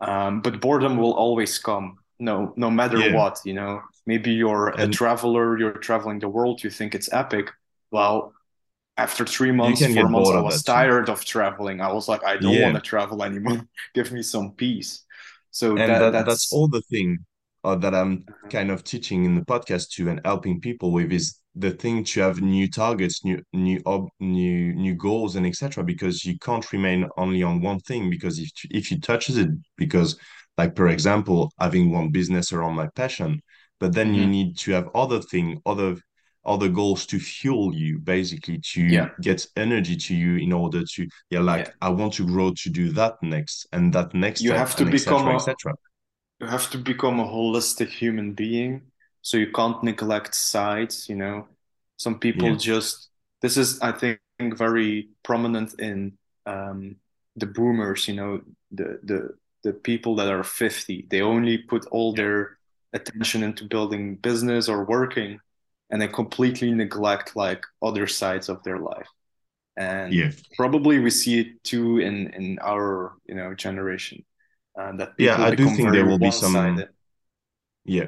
Um, 0.00 0.40
but 0.40 0.60
boredom 0.60 0.96
will 0.96 1.14
always 1.14 1.58
come, 1.58 1.98
no, 2.18 2.52
no 2.56 2.70
matter 2.70 2.98
yeah. 2.98 3.14
what, 3.14 3.40
you 3.44 3.54
know. 3.54 3.82
Maybe 4.06 4.32
you're 4.32 4.68
a 4.68 4.86
traveler, 4.86 5.58
you're 5.58 5.72
traveling 5.72 6.18
the 6.18 6.28
world, 6.28 6.62
you 6.62 6.70
think 6.70 6.94
it's 6.94 7.10
epic. 7.12 7.50
Well, 7.90 8.34
after 8.96 9.24
three 9.24 9.52
months, 9.52 9.84
four 9.86 10.08
months, 10.08 10.32
I 10.34 10.38
of 10.38 10.42
was 10.42 10.62
too. 10.62 10.72
tired 10.72 11.08
of 11.08 11.24
traveling. 11.24 11.80
I 11.80 11.92
was 11.92 12.08
like, 12.08 12.24
I 12.24 12.36
don't 12.36 12.60
want 12.60 12.74
to 12.76 12.80
travel 12.80 13.22
anymore. 13.24 13.62
Give 13.94 14.10
me 14.12 14.22
some 14.22 14.52
peace. 14.52 15.04
So 15.50 15.76
And 15.76 15.94
that 15.94 16.10
that 16.12 16.24
that's 16.24 16.26
that's 16.26 16.52
all 16.52 16.68
the 16.68 16.82
thing 16.82 17.18
uh, 17.64 17.76
that 17.76 17.94
I'm 17.94 18.24
uh, 18.28 18.48
kind 18.48 18.70
of 18.70 18.84
teaching 18.84 19.24
in 19.24 19.34
the 19.34 19.42
podcast 19.42 19.90
too 19.90 20.08
and 20.08 20.20
helping 20.24 20.60
people 20.60 20.92
with 20.92 21.12
is 21.12 21.40
the 21.56 21.70
thing 21.70 22.04
to 22.04 22.20
have 22.20 22.40
new 22.40 22.68
targets, 22.68 23.24
new 23.24 23.42
new 23.52 23.80
ob 23.86 24.08
new 24.20 24.74
new 24.74 24.94
goals 24.94 25.36
and 25.36 25.46
etc. 25.46 25.84
Because 25.84 26.24
you 26.24 26.38
can't 26.38 26.72
remain 26.72 27.08
only 27.16 27.42
on 27.42 27.60
one 27.60 27.80
thing 27.80 28.10
because 28.10 28.38
if 28.38 28.50
if 28.70 28.90
you 28.90 29.00
touches 29.00 29.36
it, 29.38 29.48
because 29.76 30.18
like 30.58 30.76
for 30.76 30.88
example, 30.88 31.52
having 31.58 31.90
one 31.92 32.10
business 32.10 32.52
around 32.52 32.74
my 32.74 32.88
passion, 32.94 33.40
but 33.80 33.92
then 33.92 34.14
you 34.14 34.24
mhm. 34.24 34.30
need 34.30 34.58
to 34.58 34.72
have 34.72 34.88
other 34.94 35.20
thing, 35.20 35.60
other 35.66 35.96
other 36.46 36.68
goals 36.68 37.06
to 37.06 37.18
fuel 37.18 37.74
you, 37.74 37.98
basically 37.98 38.58
to 38.72 38.82
yeah, 38.82 39.08
get 39.20 39.46
energy 39.56 39.96
to 39.96 40.14
you 40.14 40.36
in 40.36 40.52
order 40.52 40.82
to 40.84 41.02
yeah, 41.30 41.40
yeah. 41.40 41.40
like 41.40 41.74
I 41.80 41.88
want 41.90 42.14
to 42.14 42.26
grow 42.26 42.52
to 42.52 42.70
do 42.70 42.90
that 42.92 43.22
next 43.22 43.66
and 43.72 43.92
that 43.94 44.14
next 44.14 44.42
You 44.42 44.52
have 44.52 44.76
to 44.76 44.84
become 44.84 45.28
etc. 45.28 45.72
a 45.72 45.74
you 46.40 46.46
have 46.46 46.70
to 46.70 46.78
become 46.78 47.20
a 47.20 47.24
holistic 47.26 47.88
human 47.88 48.34
being. 48.34 48.82
So 49.22 49.38
you 49.38 49.50
can't 49.52 49.82
neglect 49.82 50.34
sides, 50.34 51.08
you 51.08 51.16
know. 51.16 51.48
Some 51.96 52.18
people 52.18 52.48
Yeah, 52.48 52.56
just 52.56 53.08
this 53.40 53.56
is, 53.56 53.80
I 53.80 53.92
think, 53.92 54.20
very 54.40 55.08
prominent 55.22 55.80
in 55.80 56.18
um, 56.46 56.96
the 57.36 57.46
boomers, 57.46 58.08
you 58.08 58.14
know, 58.14 58.42
the 58.70 59.00
the 59.02 59.38
the 59.62 59.72
people 59.72 60.16
that 60.16 60.28
are 60.28 60.44
50. 60.44 61.06
They 61.10 61.22
only 61.22 61.58
put 61.58 61.86
all 61.86 62.14
yeah, 62.14 62.22
their 62.22 62.58
attention 62.92 63.42
into 63.42 63.64
building 63.64 64.16
business 64.16 64.68
or 64.68 64.84
working, 64.84 65.40
and 65.90 66.00
they 66.02 66.08
completely 66.08 66.70
neglect 66.72 67.36
like 67.36 67.64
other 67.82 68.06
sides 68.06 68.48
of 68.48 68.62
their 68.64 68.78
life. 68.78 69.08
And 69.76 70.20
yeah, 70.20 70.30
probably 70.56 70.98
we 71.00 71.10
see 71.10 71.40
it 71.40 71.64
too 71.64 71.98
in 71.98 72.28
in 72.34 72.58
our, 72.62 73.14
you 73.26 73.34
know, 73.34 73.54
generation, 73.54 74.24
uh, 74.80 74.92
that 74.98 75.12
yeah. 75.18 75.38
I 75.42 75.50
do 75.52 75.68
think 75.68 75.92
there 75.92 76.06
will 76.06 76.18
be 76.18 76.30
some 76.30 76.84
yeah 77.84 78.06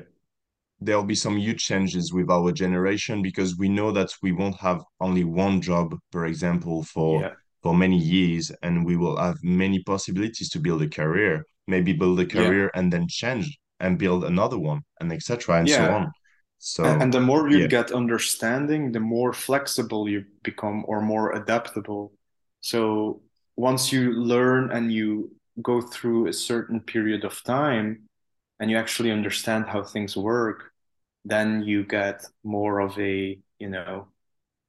there'll 0.81 1.05
be 1.05 1.15
some 1.17 1.39
huge 1.39 1.65
changes 1.65 2.13
with 2.13 2.31
our 2.31 2.53
generation 2.53 3.23
because 3.23 3.59
we 3.59 3.69
know 3.69 3.93
that 3.93 4.11
we 4.23 4.33
won't 4.33 4.57
have 4.57 4.83
only 5.01 5.25
one 5.25 5.61
job, 5.63 5.97
for 6.13 6.27
example, 6.27 6.85
for 6.85 7.13
Yeah. 7.21 7.35
for 7.63 7.75
many 7.75 7.99
years, 7.99 8.53
and 8.63 8.87
we 8.87 8.97
will 8.97 9.17
have 9.19 9.37
many 9.43 9.83
possibilities 9.85 10.51
to 10.51 10.61
build 10.61 10.83
a 10.83 10.89
career, 10.89 11.45
maybe 11.69 11.93
build 11.95 12.21
a 12.21 12.27
Yeah. 12.33 12.37
career 12.37 12.71
and 12.75 12.93
then 12.93 13.07
change 13.09 13.59
and 13.81 13.99
build 13.99 14.25
another 14.25 14.59
one, 14.59 14.83
and 15.01 15.13
etc. 15.13 15.59
and 15.59 15.71
so 15.71 15.91
on. 15.91 16.13
And, 16.83 17.03
and 17.03 17.15
the 17.15 17.21
more 17.21 17.49
you 17.49 17.61
yeah, 17.61 17.69
get 17.69 17.93
understanding, 17.93 18.93
the 18.93 19.01
more 19.01 19.33
flexible 19.33 20.09
you 20.09 20.25
become 20.43 20.85
or 20.89 21.01
more 21.01 21.33
adaptable. 21.33 22.13
So 22.61 23.23
once 23.57 23.93
you 23.93 24.13
learn 24.13 24.71
and 24.71 24.93
you 24.93 25.35
go 25.63 25.81
through 25.81 26.29
a 26.29 26.33
certain 26.33 26.81
period 26.81 27.25
of 27.25 27.43
time 27.43 28.09
and 28.61 28.71
you 28.71 28.77
actually 28.77 29.11
understand 29.13 29.67
how 29.67 29.83
things 29.83 30.17
work, 30.17 30.73
then 31.25 31.63
you 31.63 31.85
get 31.85 32.25
more 32.45 32.81
of 32.81 32.99
a, 32.99 33.39
you 33.59 33.69
know, 33.71 34.09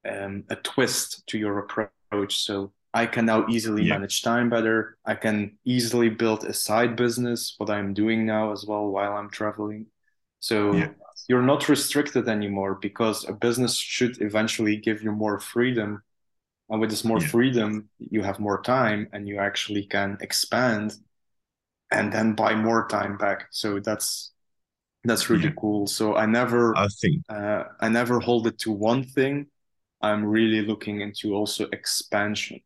um, 0.10 0.44
a 0.50 0.56
twist 0.56 1.24
to 1.28 1.38
your 1.38 1.60
approach. 1.60 2.38
So 2.46 2.74
I 2.94 3.06
can 3.06 3.26
now 3.26 3.48
easily 3.50 3.84
yeah, 3.84 4.00
manage 4.00 4.22
time 4.22 4.50
better. 4.50 4.98
I 5.06 5.16
can 5.16 5.58
easily 5.66 6.10
build 6.10 6.46
a 6.46 6.54
side 6.54 6.96
business, 6.96 7.56
what 7.58 7.70
I'm 7.70 7.94
doing 7.94 8.26
now 8.26 8.52
as 8.52 8.66
well 8.66 8.88
while 8.88 9.14
I'm 9.14 9.30
traveling. 9.30 9.88
yeah, 10.70 10.90
So 10.90 10.96
you're 11.28 11.42
not 11.42 11.70
restricted 11.70 12.28
anymore 12.30 12.76
because 12.76 13.28
a 13.28 13.34
business 13.34 13.76
should 13.78 14.22
eventually 14.22 14.78
give 14.78 15.04
you 15.04 15.12
more 15.12 15.40
freedom. 15.40 16.04
And 16.70 16.82
with 16.82 16.90
this 16.90 17.06
more 17.06 17.20
yeah, 17.20 17.28
freedom, 17.28 17.90
you 18.00 18.24
have 18.24 18.40
more 18.40 18.62
time 18.62 19.10
and 19.14 19.28
you 19.28 19.40
actually 19.40 19.86
can 19.86 20.18
expand 20.22 20.96
and 21.92 22.12
then 22.12 22.34
buy 22.36 22.56
more 22.56 22.88
time 22.88 23.18
back. 23.18 23.48
So 23.52 23.80
that's 23.80 24.32
that's 25.04 25.30
yeah. 25.30 25.38
really 25.38 25.54
cool. 25.58 25.88
So 25.88 26.16
I 26.16 26.26
never 26.26 26.76
I 26.76 26.88
think. 27.02 27.24
uh, 27.30 27.66
I 27.82 27.90
never 27.90 28.20
hold 28.20 28.48
it 28.48 28.60
to 28.60 28.72
one 28.72 29.04
thing. 29.04 29.48
I'm 30.02 30.26
really 30.26 30.62
looking 30.66 31.02
into 31.02 31.36
also 31.36 31.68
expansion. 31.72 32.62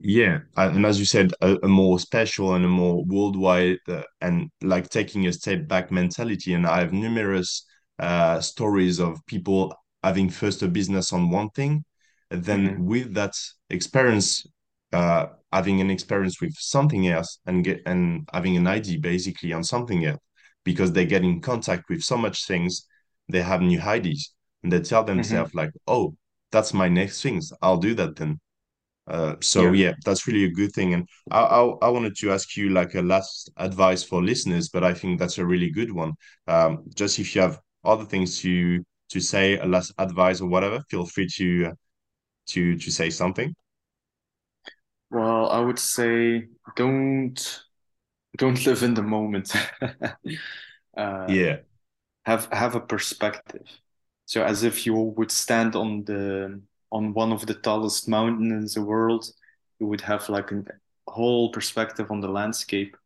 Yeah, 0.00 0.40
and 0.56 0.76
and 0.76 0.86
as 0.86 0.98
you 0.98 1.06
said, 1.06 1.32
a, 1.40 1.56
a 1.62 1.68
more 1.68 1.98
special 1.98 2.54
and 2.54 2.64
a 2.64 2.68
more 2.68 3.04
worldwide 3.04 3.78
uh, 3.88 4.02
and 4.20 4.50
like 4.62 4.88
taking 4.90 5.26
a 5.26 5.32
step 5.32 5.66
back 5.68 5.90
mentality. 5.90 6.52
And 6.54 6.66
I 6.66 6.80
have 6.80 6.92
numerous 6.92 7.64
uh, 7.98 8.40
stories 8.40 9.00
of 9.00 9.24
people 9.26 9.74
having 10.02 10.28
first 10.30 10.62
a 10.62 10.68
business 10.68 11.12
on 11.12 11.30
one 11.30 11.50
thing, 11.50 11.84
and 12.30 12.44
then 12.44 12.74
hmm 12.74 12.84
with 12.84 13.14
that 13.14 13.34
experience, 13.70 14.46
uh, 14.92 15.26
having 15.52 15.80
an 15.80 15.90
experience 15.90 16.40
with 16.40 16.54
something 16.56 17.08
else 17.08 17.38
and 17.46 17.64
get 17.64 17.82
and 17.86 18.28
having 18.32 18.56
an 18.56 18.66
idea 18.66 18.98
basically 18.98 19.52
on 19.52 19.64
something 19.64 20.04
else, 20.04 20.20
because 20.64 20.92
they 20.92 21.06
get 21.06 21.24
in 21.24 21.40
contact 21.40 21.84
with 21.88 22.02
so 22.02 22.16
much 22.16 22.46
things, 22.46 22.86
they 23.28 23.42
have 23.42 23.60
new 23.62 23.80
ideas 23.80 24.32
and 24.62 24.72
they 24.72 24.80
tell 24.80 25.04
hmm 25.16 25.44
themselves 25.44 25.54
like, 25.54 25.70
"Oh, 25.86 26.16
that's 26.52 26.74
my 26.74 26.88
next 26.88 27.22
things. 27.22 27.52
I'll 27.62 27.78
do 27.78 27.94
that 27.94 28.16
then." 28.16 28.40
Uh, 29.06 29.36
so 29.40 29.72
Yeah. 29.72 29.74
yeah, 29.74 29.92
that's 30.04 30.26
really 30.26 30.44
a 30.44 30.50
good 30.52 30.72
thing. 30.72 30.94
And 30.94 31.08
I, 31.30 31.40
I 31.42 31.62
I 31.82 31.88
wanted 31.90 32.16
to 32.18 32.32
ask 32.32 32.56
you 32.56 32.70
like 32.70 32.94
a 32.94 33.02
last 33.02 33.50
advice 33.58 34.02
for 34.02 34.22
listeners, 34.22 34.68
but 34.70 34.82
I 34.84 34.94
think 34.94 35.18
that's 35.18 35.38
a 35.38 35.44
really 35.46 35.70
good 35.70 35.92
one. 35.92 36.14
Um, 36.46 36.84
just 36.94 37.18
if 37.18 37.34
you 37.34 37.42
have 37.42 37.60
other 37.84 38.04
things 38.04 38.40
to 38.42 38.84
to 39.10 39.20
say, 39.20 39.58
a 39.58 39.66
last 39.66 39.92
advice 39.98 40.40
or 40.40 40.48
whatever, 40.48 40.82
feel 40.90 41.06
free 41.06 41.28
to 41.36 41.72
to 42.48 42.78
to 42.78 42.90
say 42.92 43.10
something. 43.10 43.54
Well, 45.10 45.50
I 45.50 45.60
would 45.60 45.78
say 45.78 46.48
don't 46.76 47.62
don't 48.38 48.66
live 48.66 48.82
in 48.82 48.94
the 48.94 49.02
moment. 49.02 49.54
Uh, 50.96 51.36
Yeah, 51.36 51.62
have 52.26 52.46
have 52.52 52.74
a 52.76 52.80
perspective. 52.80 53.66
So 54.26 54.44
as 54.44 54.64
if 54.64 54.86
you 54.86 54.94
would 54.94 55.30
stand 55.30 55.76
on 55.76 56.04
the 56.04 56.62
on 56.92 57.14
one 57.14 57.32
of 57.32 57.46
the 57.46 57.54
tallest 57.54 58.08
mountains 58.08 58.76
in 58.76 58.82
the 58.82 58.88
world, 58.88 59.26
you 59.80 59.86
would 59.88 60.02
have 60.02 60.28
like 60.30 60.52
a 60.52 60.64
whole 61.08 61.52
perspective 61.52 62.10
on 62.10 62.20
the 62.20 62.28
landscape. 62.28 62.96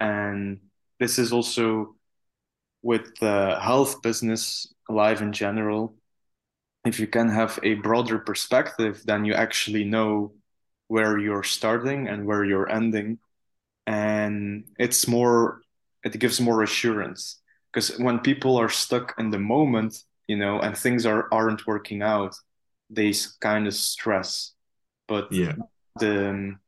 And 0.00 0.60
this 1.00 1.18
is 1.18 1.32
also 1.32 1.96
with 2.88 3.14
the 3.20 3.58
health 3.60 4.00
business 4.00 4.72
alive 4.88 5.20
in 5.20 5.30
general. 5.30 5.94
If 6.86 6.98
you 6.98 7.06
can 7.06 7.28
have 7.28 7.58
a 7.62 7.74
broader 7.74 8.18
perspective, 8.18 9.02
then 9.04 9.26
you 9.26 9.34
actually 9.34 9.84
know 9.84 10.32
where 10.86 11.18
you're 11.18 11.42
starting 11.42 12.08
and 12.08 12.24
where 12.24 12.44
you're 12.46 12.70
ending. 12.80 13.18
And 13.86 14.64
it's 14.78 15.06
more, 15.06 15.60
it 16.02 16.18
gives 16.18 16.40
more 16.40 16.62
assurance. 16.62 17.42
Because 17.70 17.88
when 17.98 18.20
people 18.20 18.56
are 18.56 18.70
stuck 18.70 19.14
in 19.18 19.28
the 19.28 19.38
moment, 19.38 20.02
you 20.26 20.38
know, 20.38 20.58
and 20.58 20.74
things 20.74 21.04
are 21.04 21.28
aren't 21.30 21.66
working 21.66 22.00
out, 22.00 22.34
they 22.88 23.12
kind 23.40 23.66
of 23.66 23.74
stress. 23.74 24.54
But 25.06 25.28
yeah, 25.30 25.56
the 26.00 26.30
um, 26.30 26.60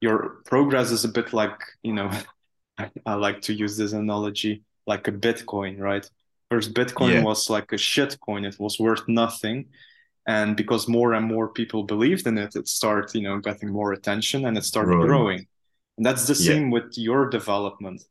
your 0.00 0.18
progress 0.46 0.92
is 0.92 1.04
a 1.04 1.14
bit 1.18 1.32
like, 1.32 1.58
you 1.82 1.94
know, 1.94 2.10
I, 2.78 2.90
I 3.04 3.14
like 3.14 3.40
to 3.46 3.52
use 3.52 3.76
this 3.76 3.92
analogy 3.92 4.62
like 4.86 5.08
a 5.08 5.12
Bitcoin, 5.12 5.78
right? 5.80 6.08
First, 6.50 6.74
Bitcoin 6.74 7.20
yeah, 7.20 7.22
was 7.22 7.50
like 7.50 7.72
a 7.72 7.78
shit 7.78 8.18
coin. 8.20 8.44
It 8.44 8.58
was 8.60 8.78
worth 8.78 9.08
nothing. 9.08 9.66
And 10.26 10.56
because 10.56 10.88
more 10.88 11.14
and 11.14 11.26
more 11.26 11.48
people 11.48 11.84
believed 11.84 12.26
in 12.26 12.38
it, 12.38 12.56
it 12.56 12.68
started, 12.68 13.14
you 13.18 13.22
know, 13.22 13.38
getting 13.40 13.70
more 13.70 13.92
attention 13.92 14.46
and 14.46 14.56
it 14.58 14.64
started 14.64 14.98
growing. 14.98 15.00
growing. 15.00 15.46
And 15.96 16.06
that's 16.06 16.26
the 16.26 16.34
Yeah, 16.38 16.58
same 16.58 16.70
with 16.70 16.92
your 16.96 17.28
development. 17.30 18.02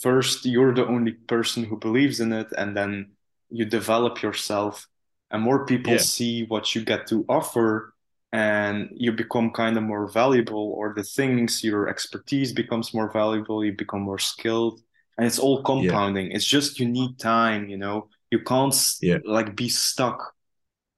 First, 0.00 0.44
you're 0.46 0.74
the 0.74 0.86
only 0.86 1.12
person 1.12 1.64
who 1.64 1.76
believes 1.78 2.20
in 2.20 2.32
it, 2.32 2.48
and 2.56 2.76
then 2.76 3.12
you 3.50 3.64
develop 3.64 4.22
yourself, 4.22 4.88
and 5.30 5.42
more 5.42 5.66
people 5.66 5.98
Yeah. 5.98 5.98
see 5.98 6.44
what 6.44 6.74
you 6.74 6.84
get 6.84 7.06
to 7.08 7.24
offer, 7.28 7.94
and 8.32 8.88
you 8.92 9.12
become 9.12 9.50
kind 9.52 9.76
of 9.76 9.82
more 9.84 10.08
valuable, 10.10 10.72
or 10.76 10.92
the 10.94 11.04
things, 11.04 11.62
your 11.62 11.88
expertise 11.88 12.52
becomes 12.52 12.94
more 12.94 13.10
valuable, 13.12 13.64
you 13.64 13.72
become 13.72 14.00
more 14.02 14.18
skilled, 14.18 14.80
and 15.16 15.26
it's 15.26 15.38
all 15.38 15.56
Yeah. 15.58 15.66
compounding. 15.70 16.32
It's 16.32 16.44
just 16.46 16.78
you 16.80 16.86
need 16.88 17.18
time, 17.18 17.68
you 17.68 17.76
know. 17.78 18.08
You 18.30 18.40
can't 18.40 18.74
Yeah. 19.00 19.18
like 19.24 19.54
be 19.56 19.68
stuck 19.68 20.34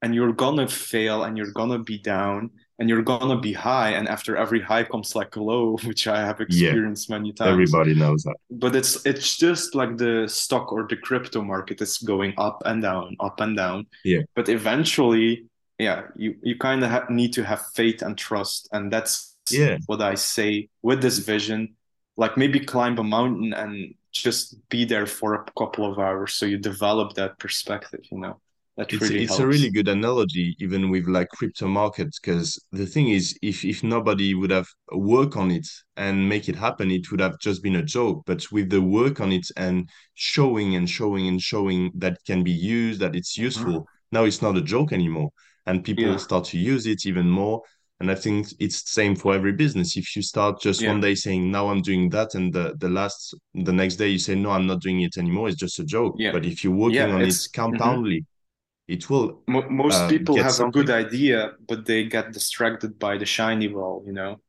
and 0.02 0.14
you're 0.14 0.33
gonna 0.33 0.68
fail 0.68 1.24
and 1.24 1.37
you're 1.37 1.52
gonna 1.52 1.79
be 1.79 1.98
down 1.98 2.50
and 2.79 2.88
you're 2.90 3.02
gonna 3.02 3.40
be 3.40 3.52
high 3.55 3.90
and 3.98 4.07
after 4.09 4.37
every 4.37 4.61
high 4.61 4.85
comes 4.85 5.14
like 5.16 5.35
a 5.37 5.42
low 5.42 5.76
which 5.88 6.07
i 6.07 6.18
have 6.29 6.38
Yeah. 6.40 6.46
experienced 6.46 7.09
many 7.11 7.33
times 7.33 7.52
Everybody 7.52 7.94
knows 7.94 8.22
that. 8.24 8.37
but 8.50 8.76
it's 8.76 8.92
it's 9.07 9.37
just 9.38 9.74
like 9.74 9.96
the 9.96 10.29
stock 10.29 10.72
or 10.72 10.87
the 10.87 10.96
crypto 11.07 11.40
market 11.42 11.81
is 11.81 11.96
going 12.12 12.33
up 12.37 12.62
and 12.66 12.83
down 12.83 13.16
up 13.20 13.40
and 13.40 13.57
down 13.57 13.87
Yeah. 14.05 14.22
but 14.37 14.48
eventually 14.50 15.46
yeah 15.79 15.98
you 16.22 16.37
you 16.42 16.55
kind 16.68 16.85
of 16.85 16.90
ha- 16.90 17.07
need 17.11 17.33
to 17.38 17.42
have 17.44 17.62
faith 17.74 18.02
and 18.02 18.16
trust 18.18 18.68
and 18.72 18.92
that's 18.92 19.14
Yeah. 19.50 19.79
what 19.87 20.00
i 20.02 20.14
say 20.14 20.68
with 20.83 21.00
this 21.00 21.18
vision 21.33 21.61
like 22.22 22.37
maybe 22.37 22.61
climb 22.61 22.98
a 22.98 23.05
mountain 23.05 23.52
and 23.62 23.94
just 24.22 24.57
be 24.68 24.85
there 24.85 25.07
for 25.07 25.35
a 25.35 25.44
couple 25.59 25.90
of 25.90 25.98
hours 25.98 26.35
so 26.35 26.46
you 26.46 26.59
develop 26.59 27.14
that 27.14 27.38
perspective 27.38 28.00
you 28.11 28.18
know 28.18 28.40
that 28.76 28.90
It's 28.90 29.11
really 29.11 29.18
it's 29.18 29.38
a 29.40 29.46
really 29.46 29.70
good 29.70 29.88
analogy, 29.88 30.55
even 30.61 30.90
with 30.90 31.07
like 31.09 31.29
crypto 31.31 31.66
markets, 31.66 32.20
because 32.20 32.57
the 32.70 32.87
thing 32.87 33.09
is, 33.09 33.37
if 33.42 33.64
if 33.64 33.83
nobody 33.83 34.33
would 34.35 34.50
have 34.52 34.68
work 34.92 35.37
on 35.37 35.50
it 35.50 35.66
and 35.96 36.29
make 36.29 36.48
it 36.48 36.55
happen, 36.57 36.90
it 36.92 37.11
would 37.11 37.18
have 37.20 37.38
just 37.40 37.62
been 37.64 37.76
a 37.76 37.83
joke. 37.83 38.22
But 38.26 38.50
with 38.52 38.70
the 38.70 38.81
work 38.83 39.20
on 39.20 39.33
it 39.33 39.46
and 39.57 39.88
showing 40.14 40.76
and 40.76 40.88
showing 40.88 41.26
and 41.26 41.40
showing 41.42 41.90
that 41.96 42.12
it 42.14 42.24
can 42.26 42.44
be 42.44 42.52
used, 42.52 43.00
that 43.00 43.16
it's 43.16 43.37
Mhm. 43.55 43.81
useful, 43.81 43.87
now 44.12 44.22
it's 44.24 44.40
not 44.42 44.57
a 44.57 44.62
joke 44.62 44.92
anymore, 44.92 45.31
and 45.66 45.83
people 45.85 46.16
yeah 46.16 46.18
start 46.18 46.44
to 46.46 46.59
use 46.59 46.87
it 46.87 47.07
even 47.07 47.29
more. 47.29 47.62
And 48.00 48.11
I 48.11 48.14
think 48.14 48.48
it's 48.61 48.82
the 48.82 48.90
same 48.90 49.16
for 49.16 49.35
every 49.35 49.52
business. 49.52 49.96
If 49.96 50.14
you 50.16 50.22
start 50.22 50.61
just 50.61 50.85
yeah 50.85 50.87
one 50.87 51.00
day 51.00 51.14
saying, 51.14 51.50
"Now 51.50 51.68
I'm 51.68 51.82
doing 51.82 52.11
that," 52.11 52.35
and 52.35 52.52
the 52.52 52.74
the 52.78 52.88
last 52.90 53.35
the 53.54 53.72
next 53.72 53.96
day 53.96 54.09
you 54.11 54.18
say, 54.18 54.35
"No, 54.35 54.50
I'm 54.50 54.66
not 54.66 54.80
doing 54.82 55.00
it 55.02 55.16
anymore," 55.18 55.48
it's 55.48 55.59
just 55.59 55.78
a 55.80 55.85
joke. 55.85 56.18
yeah 56.18 56.30
But 56.30 56.44
if 56.46 56.62
you're 56.64 56.74
working 56.74 57.09
yeah 57.09 57.12
on 57.12 57.24
it 57.24 57.28
it's 57.28 57.48
mhm. 57.72 57.96
compoundly 57.96 58.26
it 58.88 59.11
will 59.11 59.42
Mo 59.48 59.62
most 59.70 60.09
uh, 60.09 60.09
people 60.09 60.38
have 60.38 60.59
a 60.61 60.64
good 60.64 60.90
idea, 60.90 61.52
but 61.68 61.87
they 61.87 62.04
get 62.04 62.32
distracted 62.32 62.98
by 62.98 63.16
the 63.18 63.26
shiny 63.26 63.68
ball, 63.68 64.02
you 64.06 64.12
know? 64.12 64.40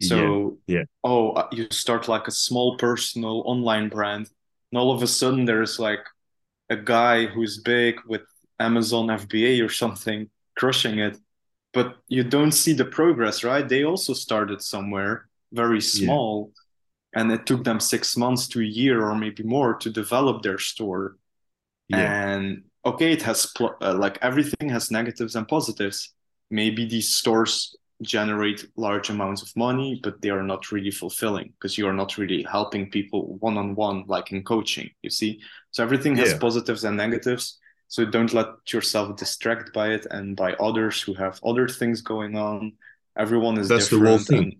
So, 0.00 0.58
yeah, 0.66 0.84
oh, 1.04 1.32
uh, 1.32 1.48
you 1.52 1.68
start 1.70 2.08
like 2.08 2.28
a 2.28 2.32
small 2.32 2.76
personal 2.78 3.42
online 3.46 3.88
brand, 3.90 4.30
and 4.72 4.78
all 4.78 4.92
of 4.94 5.02
a 5.02 5.08
sudden 5.08 5.44
there's 5.46 5.78
like 5.80 6.04
a 6.70 6.76
guy 6.76 7.26
who's 7.26 7.60
big 7.62 7.96
with 8.08 8.22
Amazon 8.60 9.10
FBA 9.10 9.62
or 9.62 9.70
something 9.70 10.30
crushing 10.58 10.98
it, 11.00 11.18
but 11.76 11.98
you 12.08 12.24
don't 12.24 12.52
see 12.52 12.74
the 12.74 12.86
progress, 12.86 13.44
right? 13.44 13.68
They 13.68 13.84
also 13.84 14.14
started 14.14 14.62
somewhere 14.62 15.28
very 15.52 15.82
yeah, 15.92 16.08
small, 16.08 16.52
and 17.14 17.32
it 17.32 17.46
took 17.46 17.64
them 17.64 17.80
six 17.80 18.16
months 18.16 18.48
to 18.48 18.60
a 18.62 18.64
year 18.64 19.04
or 19.06 19.16
maybe 19.16 19.42
more 19.44 19.74
to 19.78 19.90
develop 19.90 20.42
their 20.42 20.58
store. 20.58 21.16
yeah, 21.88 22.14
And 22.14 22.64
okay, 22.84 23.12
it 23.12 23.22
has 23.22 23.46
pl- 23.56 23.76
uh, 23.80 23.94
like 23.94 24.18
everything 24.22 24.68
has 24.70 24.90
negatives 24.90 25.36
and 25.36 25.48
positives. 25.48 26.12
Maybe 26.50 26.86
these 26.86 27.10
stores 27.12 27.76
generate 28.02 28.66
large 28.76 29.10
amounts 29.10 29.42
of 29.42 29.56
money, 29.56 30.00
but 30.02 30.20
they 30.22 30.30
are 30.30 30.42
not 30.42 30.72
really 30.72 30.90
fulfilling 30.90 31.52
because 31.58 31.78
you 31.78 31.88
are 31.88 31.94
not 31.94 32.18
really 32.18 32.42
helping 32.44 32.90
people 32.90 33.36
one 33.40 33.58
on 33.58 33.74
one, 33.74 34.04
like 34.08 34.32
in 34.32 34.44
coaching, 34.44 34.90
you 35.02 35.10
see? 35.10 35.40
So 35.70 35.82
everything 35.82 36.16
has 36.16 36.34
yeah. 36.34 36.38
positives 36.38 36.84
and 36.84 36.96
negatives. 36.96 37.58
So 37.88 38.04
don't 38.04 38.32
let 38.34 38.48
yourself 38.72 39.16
distract 39.16 39.72
by 39.72 39.90
it 39.90 40.06
and 40.10 40.36
by 40.36 40.54
others 40.54 41.00
who 41.02 41.14
have 41.14 41.40
other 41.44 41.68
things 41.68 42.00
going 42.02 42.36
on. 42.36 42.72
Everyone 43.16 43.58
is 43.58 43.68
That's 43.68 43.88
the 43.88 43.98
whole 43.98 44.18
thing. 44.18 44.56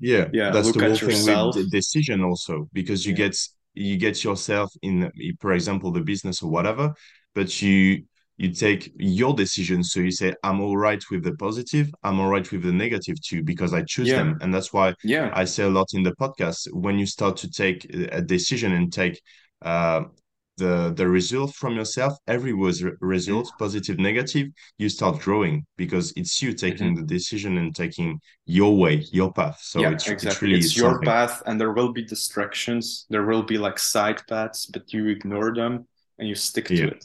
Yeah, 0.00 0.28
yeah, 0.32 0.50
that's 0.52 0.72
the 0.72 0.80
whole 0.80 0.96
thing 0.96 1.24
with 1.24 1.54
the 1.54 1.66
decision 1.70 2.22
also, 2.22 2.68
because 2.72 3.04
you 3.06 3.12
Yeah. 3.12 3.28
get 3.28 3.36
you 3.74 3.96
get 3.96 4.24
yourself 4.24 4.72
in, 4.82 5.10
for 5.40 5.52
example, 5.52 5.92
the 5.92 6.00
business 6.00 6.42
or 6.42 6.50
whatever, 6.50 6.92
but 7.34 7.62
you 7.62 8.04
you 8.38 8.50
take 8.52 8.90
your 8.96 9.34
decision 9.34 9.84
So 9.84 10.00
you 10.00 10.10
say, 10.10 10.34
I'm 10.42 10.60
all 10.62 10.76
right 10.76 11.02
with 11.10 11.22
the 11.22 11.34
positive, 11.36 11.92
I'm 12.02 12.18
all 12.20 12.30
right 12.30 12.50
with 12.50 12.62
the 12.62 12.72
negative 12.72 13.16
too, 13.20 13.42
because 13.42 13.74
I 13.74 13.82
choose 13.82 14.08
Yeah. 14.08 14.16
them. 14.18 14.38
And 14.40 14.52
that's 14.54 14.72
why 14.72 14.94
Yeah. 15.04 15.30
I 15.34 15.44
say 15.44 15.64
a 15.64 15.68
lot 15.68 15.88
in 15.92 16.02
the 16.02 16.12
podcast, 16.16 16.72
when 16.72 16.98
you 16.98 17.04
start 17.06 17.36
to 17.38 17.50
take 17.50 17.84
a 18.12 18.22
decision 18.22 18.72
and 18.72 18.90
take 18.92 19.20
uh 19.62 20.04
the 20.60 20.92
the 20.96 21.08
result 21.08 21.54
from 21.54 21.74
yourself, 21.76 22.14
every 22.26 22.54
was 22.54 22.84
result, 23.00 23.46
Mhm. 23.46 23.58
positive, 23.58 23.98
negative, 23.98 24.48
you 24.78 24.88
start 24.88 25.20
growing 25.20 25.66
because 25.76 26.12
it's 26.16 26.40
you 26.42 26.52
taking 26.54 26.90
Mhm. 26.90 26.96
the 26.96 27.02
decision 27.16 27.58
and 27.58 27.74
taking 27.74 28.20
your 28.46 28.76
way, 28.78 28.96
your 29.12 29.32
path. 29.32 29.58
So 29.62 29.78
Yeah, 29.78 29.94
it's 29.94 30.14
it 30.22 30.32
exactly. 30.32 30.48
really 30.48 30.60
It's 30.60 30.76
your 30.76 31.02
something. 31.02 31.02
path, 31.02 31.42
and 31.46 31.60
there 31.60 31.72
will 31.72 31.92
be 31.92 32.04
distractions. 32.04 33.06
There 33.08 33.24
will 33.24 33.42
be 33.44 33.56
like 33.56 33.78
side 33.78 34.20
paths, 34.28 34.66
but 34.66 34.92
you 34.92 35.06
ignore 35.08 35.54
them 35.54 35.86
and 36.18 36.28
you 36.28 36.34
stick 36.34 36.74
to 36.76 36.84
Yeah, 36.84 36.90
it. 36.90 37.04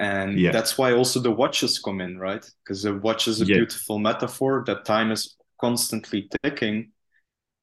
And 0.00 0.44
yeah, 0.44 0.52
that's 0.52 0.78
why 0.78 0.92
also 0.94 1.20
the 1.20 1.30
watches 1.32 1.78
come 1.80 2.00
in, 2.00 2.18
right? 2.18 2.44
Because 2.64 2.82
the 2.84 2.96
watch 2.98 3.28
is 3.28 3.40
a 3.42 3.46
yeah, 3.46 3.58
beautiful 3.58 3.98
metaphor 3.98 4.64
that 4.66 4.84
time 4.86 5.12
is 5.12 5.36
constantly 5.60 6.28
ticking. 6.42 6.92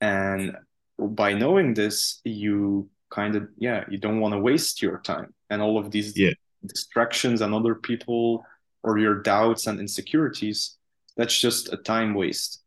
And 0.02 0.58
by 1.00 1.34
knowing 1.34 1.74
this, 1.76 2.22
you 2.26 2.90
kind 3.10 3.36
of, 3.36 3.48
yeah, 3.58 3.86
you 3.89 3.98
don't 3.98 4.19
want 4.19 4.34
to 4.34 4.39
waste 4.39 4.82
your 4.82 5.00
time. 5.00 5.34
And 5.50 5.62
all 5.62 5.78
of 5.78 5.91
these 5.91 6.17
yeah. 6.17 6.32
distractions 6.65 7.41
and 7.41 7.54
other 7.54 7.76
people 7.76 8.45
or 8.84 8.98
your 8.98 9.22
doubts 9.22 9.67
and 9.67 9.80
insecurities, 9.80 10.78
that's 11.17 11.38
just 11.38 11.74
a 11.74 11.78
time 11.78 12.13
waste. 12.13 12.62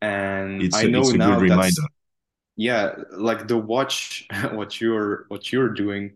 And 0.00 0.62
It's 0.62 0.76
I 0.76 0.84
know 0.84 1.02
a 1.02 1.16
now 1.16 1.40
that's 1.40 1.78
yeah, 2.58 2.96
like 3.12 3.46
the 3.46 3.56
watch, 3.56 4.26
what 4.52 4.80
you're 4.80 5.26
what 5.28 5.52
you're 5.52 5.70
doing. 5.70 6.14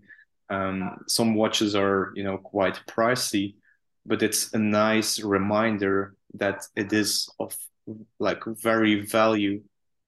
Um, 0.51 1.05
some 1.07 1.35
watches 1.35 1.75
are, 1.75 2.13
you 2.15 2.25
know, 2.25 2.37
quite 2.37 2.81
pricey, 2.87 3.55
but 4.05 4.23
it's 4.23 4.53
a 4.53 4.59
nice 4.59 5.21
reminder 5.21 6.17
that 6.35 6.67
it 6.75 6.93
is 6.93 7.31
of 7.39 7.57
like 8.19 8.45
very 8.45 9.07
value. 9.07 9.63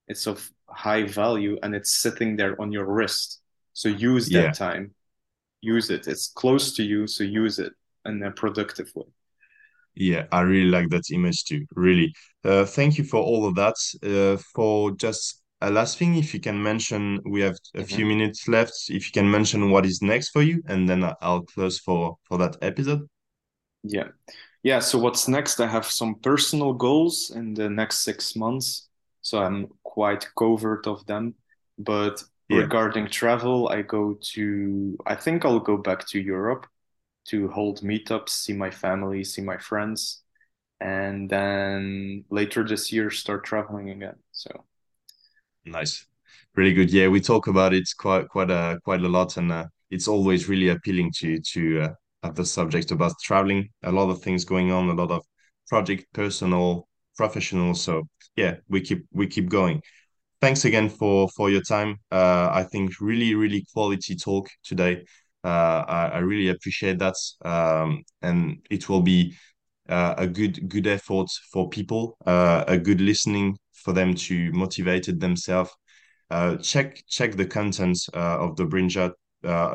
It's 0.07 0.27
of 0.27 0.47
high 0.69 1.03
value 1.03 1.57
and 1.63 1.73
it's 1.73 1.93
sitting 1.93 2.35
there 2.35 2.61
on 2.61 2.71
your 2.71 2.85
wrist. 2.85 3.41
So 3.75 3.89
use 3.89 4.31
Yeah, 4.31 4.33
that 4.33 4.55
time. 4.55 4.95
Use 5.61 5.91
it. 5.91 6.07
It's 6.07 6.29
close 6.29 6.75
to 6.75 6.83
you, 6.83 7.07
so 7.07 7.23
use 7.25 7.59
it 7.59 7.73
in 8.05 8.23
a 8.23 8.31
productive 8.31 8.91
way. 8.95 9.05
yeah. 9.95 10.25
I 10.31 10.41
really 10.41 10.69
like 10.69 10.89
that 10.89 11.03
image 11.11 11.43
too. 11.45 11.65
Really. 11.75 12.13
Uh, 12.43 12.65
thank 12.65 12.97
you 12.97 13.03
for 13.03 13.17
all 13.21 13.47
of 13.47 13.55
that. 13.55 13.75
Uh, 14.03 14.41
for 14.53 14.91
just 14.91 15.41
a 15.61 15.69
last 15.71 15.97
thing, 15.97 16.15
if 16.15 16.33
you 16.33 16.39
can 16.39 16.61
mention, 16.61 17.19
we 17.25 17.41
have 17.41 17.57
a 17.75 17.83
few 17.83 18.05
Mhm. 18.05 18.05
minutes 18.05 18.47
left. 18.47 18.73
If 18.89 19.05
you 19.07 19.11
can 19.13 19.29
mention 19.29 19.71
what 19.71 19.85
is 19.85 20.01
next 20.01 20.29
for 20.29 20.41
you, 20.41 20.61
and 20.67 20.87
then 20.87 21.03
I'll 21.21 21.43
close 21.43 21.79
for 21.79 22.17
for 22.27 22.37
that 22.39 22.57
episode. 22.61 23.07
Yeah. 23.83 24.09
Yeah, 24.63 24.79
so 24.79 24.97
what's 24.99 25.27
next? 25.27 25.59
I 25.59 25.67
have 25.67 25.85
some 25.85 26.15
personal 26.15 26.73
goals 26.73 27.31
in 27.35 27.53
the 27.53 27.69
next 27.69 27.99
six 27.99 28.35
months, 28.35 28.89
so 29.21 29.39
I'm 29.39 29.67
quite 29.83 30.27
covert 30.37 30.87
of 30.87 31.05
them. 31.05 31.35
But 31.77 32.23
Yeah, 32.49 32.67
regarding 32.69 33.07
travel, 33.09 33.69
I 33.69 33.81
go 33.81 34.15
to, 34.33 34.97
I 35.05 35.15
think 35.15 35.45
I'll 35.45 35.59
go 35.59 35.77
back 35.77 36.07
to 36.09 36.19
Europe 36.21 36.67
to 37.27 37.49
hold 37.49 37.81
meetups, 37.81 38.29
see 38.29 38.53
my 38.53 38.71
family, 38.71 39.23
see 39.23 39.41
my 39.43 39.57
friends, 39.57 40.23
and 40.81 41.29
then 41.29 42.25
later 42.31 42.63
this 42.67 42.91
year 42.93 43.11
start 43.11 43.45
traveling 43.45 43.91
again. 43.91 44.17
So, 44.33 44.65
nice. 45.65 46.05
Really 46.55 46.73
good. 46.73 46.91
Yeah, 46.91 47.07
we 47.09 47.19
talk 47.21 47.47
about 47.47 47.73
it 47.73 47.87
quite 47.97 48.27
quite 48.29 48.49
a 48.49 48.79
quite 48.83 49.01
a 49.01 49.09
lot, 49.09 49.37
and 49.37 49.51
uh, 49.51 49.65
it's 49.89 50.07
always 50.07 50.47
really 50.47 50.69
appealing 50.69 51.11
to 51.17 51.39
to 51.53 51.81
uh, 51.81 51.89
have 52.23 52.35
the 52.35 52.45
subject 52.45 52.91
about 52.91 53.13
traveling. 53.23 53.69
A 53.83 53.91
lot 53.91 54.09
of 54.09 54.21
things 54.21 54.45
going 54.45 54.71
on, 54.71 54.89
a 54.89 54.93
lot 54.93 55.11
of 55.11 55.23
project, 55.67 56.05
personal, 56.13 56.87
professional. 57.17 57.73
So 57.75 58.03
yeah, 58.37 58.55
we 58.69 58.81
keep 58.81 59.05
we 59.11 59.27
keep 59.27 59.49
going. 59.49 59.81
Thanks 60.45 60.63
again 60.63 60.89
for 60.89 61.27
for 61.29 61.49
your 61.49 61.63
time. 61.63 61.97
Uh, 62.11 62.49
I 62.51 62.61
think 62.71 63.01
really 63.01 63.33
really 63.33 63.65
quality 63.73 64.15
talk 64.15 64.47
today. 64.63 65.03
Uh, 65.43 65.83
I, 65.87 66.09
I 66.09 66.17
really 66.19 66.49
appreciate 66.49 66.99
that, 66.99 67.15
um, 67.43 68.03
and 68.21 68.63
it 68.69 68.87
will 68.87 69.01
be 69.01 69.35
uh, 69.89 70.13
a 70.19 70.27
good 70.27 70.69
good 70.69 70.85
effort 70.85 71.29
for 71.51 71.67
people, 71.69 72.15
uh, 72.27 72.63
a 72.67 72.77
good 72.77 73.01
listening 73.01 73.57
for 73.73 73.91
them 73.91 74.13
to 74.13 74.51
motivate 74.51 75.07
it 75.07 75.19
themselves 75.19 75.71
uh, 76.29 76.57
check 76.57 77.01
check 77.09 77.35
the 77.35 77.47
content 77.47 77.97
uh, 78.13 78.37
of 78.37 78.55
Dobrinja. 78.55 79.13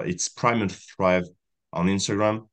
It's 0.07 0.29
Primal 0.29 0.69
Thrive 0.69 1.27
on 1.73 1.89
Instagram, 1.89 2.47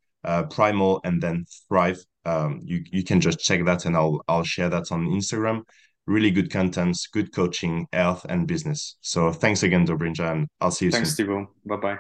Primal 0.50 1.02
and 1.04 1.22
then 1.22 1.46
Thrive. 1.68 2.04
Um, 2.26 2.62
you 2.64 2.84
you 2.92 3.04
can 3.04 3.22
just 3.22 3.38
check 3.38 3.64
that, 3.66 3.86
and 3.86 3.96
I'll 3.96 4.24
I'll 4.28 4.44
share 4.44 4.70
that 4.70 4.92
on 4.92 5.06
Instagram. 5.06 5.62
Really 6.08 6.32
good 6.32 6.50
contents, 6.50 7.08
good 7.08 7.34
coaching, 7.34 7.88
health, 7.94 8.26
and 8.30 8.48
business. 8.48 8.98
So 9.02 9.32
thanks 9.32 9.64
again, 9.64 9.86
Dobrinja, 9.86 10.32
and 10.32 10.48
I'll 10.62 10.72
see 10.72 10.86
you 10.86 10.92
thanks, 10.92 11.16
soon. 11.16 11.28
Thibaut. 11.28 11.48
Bye 11.66 11.76
bye. 11.76 12.00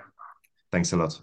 Thanks 0.71 0.93
a 0.93 0.97
lot. 0.97 1.21